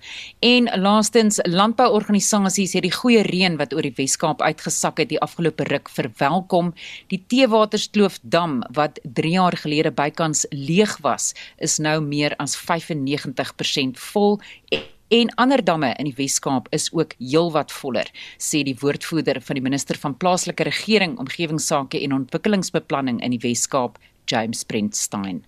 [0.44, 5.68] En laastens, landbouorganisasies het die goeie reën wat oor die Wes-Kaap uitgesak het die afgelope
[5.70, 6.74] ruk verwelkom.
[7.14, 14.02] Die Teewaterskloof dam wat 3 jaar gelede bykans leeg was, is nou meer as 95%
[14.12, 14.40] vol.
[15.14, 18.10] En ander damme in die Wes-Kaap is ook heelwat voller,
[18.42, 24.02] sê die woordvoerder van die minister van plaaslike regering, omgewingsake en ontwikkelingsbeplanning in die Wes-Kaap,
[24.26, 25.44] James Brentstein.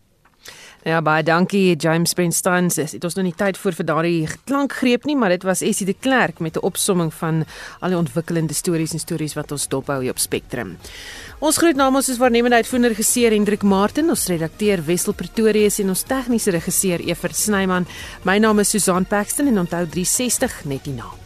[0.86, 2.68] Ja, baie dankie James Springsteen.
[2.70, 5.96] Dit was nog nie tyd vir vir daardie klankgreep nie, maar dit was Essie de
[5.98, 7.44] Klerk met 'n opsomming van
[7.82, 10.78] al die ontwikkelende stories en stories wat ons dophou hier op Spectrum.
[11.40, 16.04] Ons groet namens ons waarnemende uitvoerder regisseur Hendrik Martin, ons redakteur Wessel Pretorius en ons
[16.04, 17.88] tegniese regisseur Evert Snyman.
[18.24, 21.26] My naam is Susan Paxton en onthou 360 net die naam.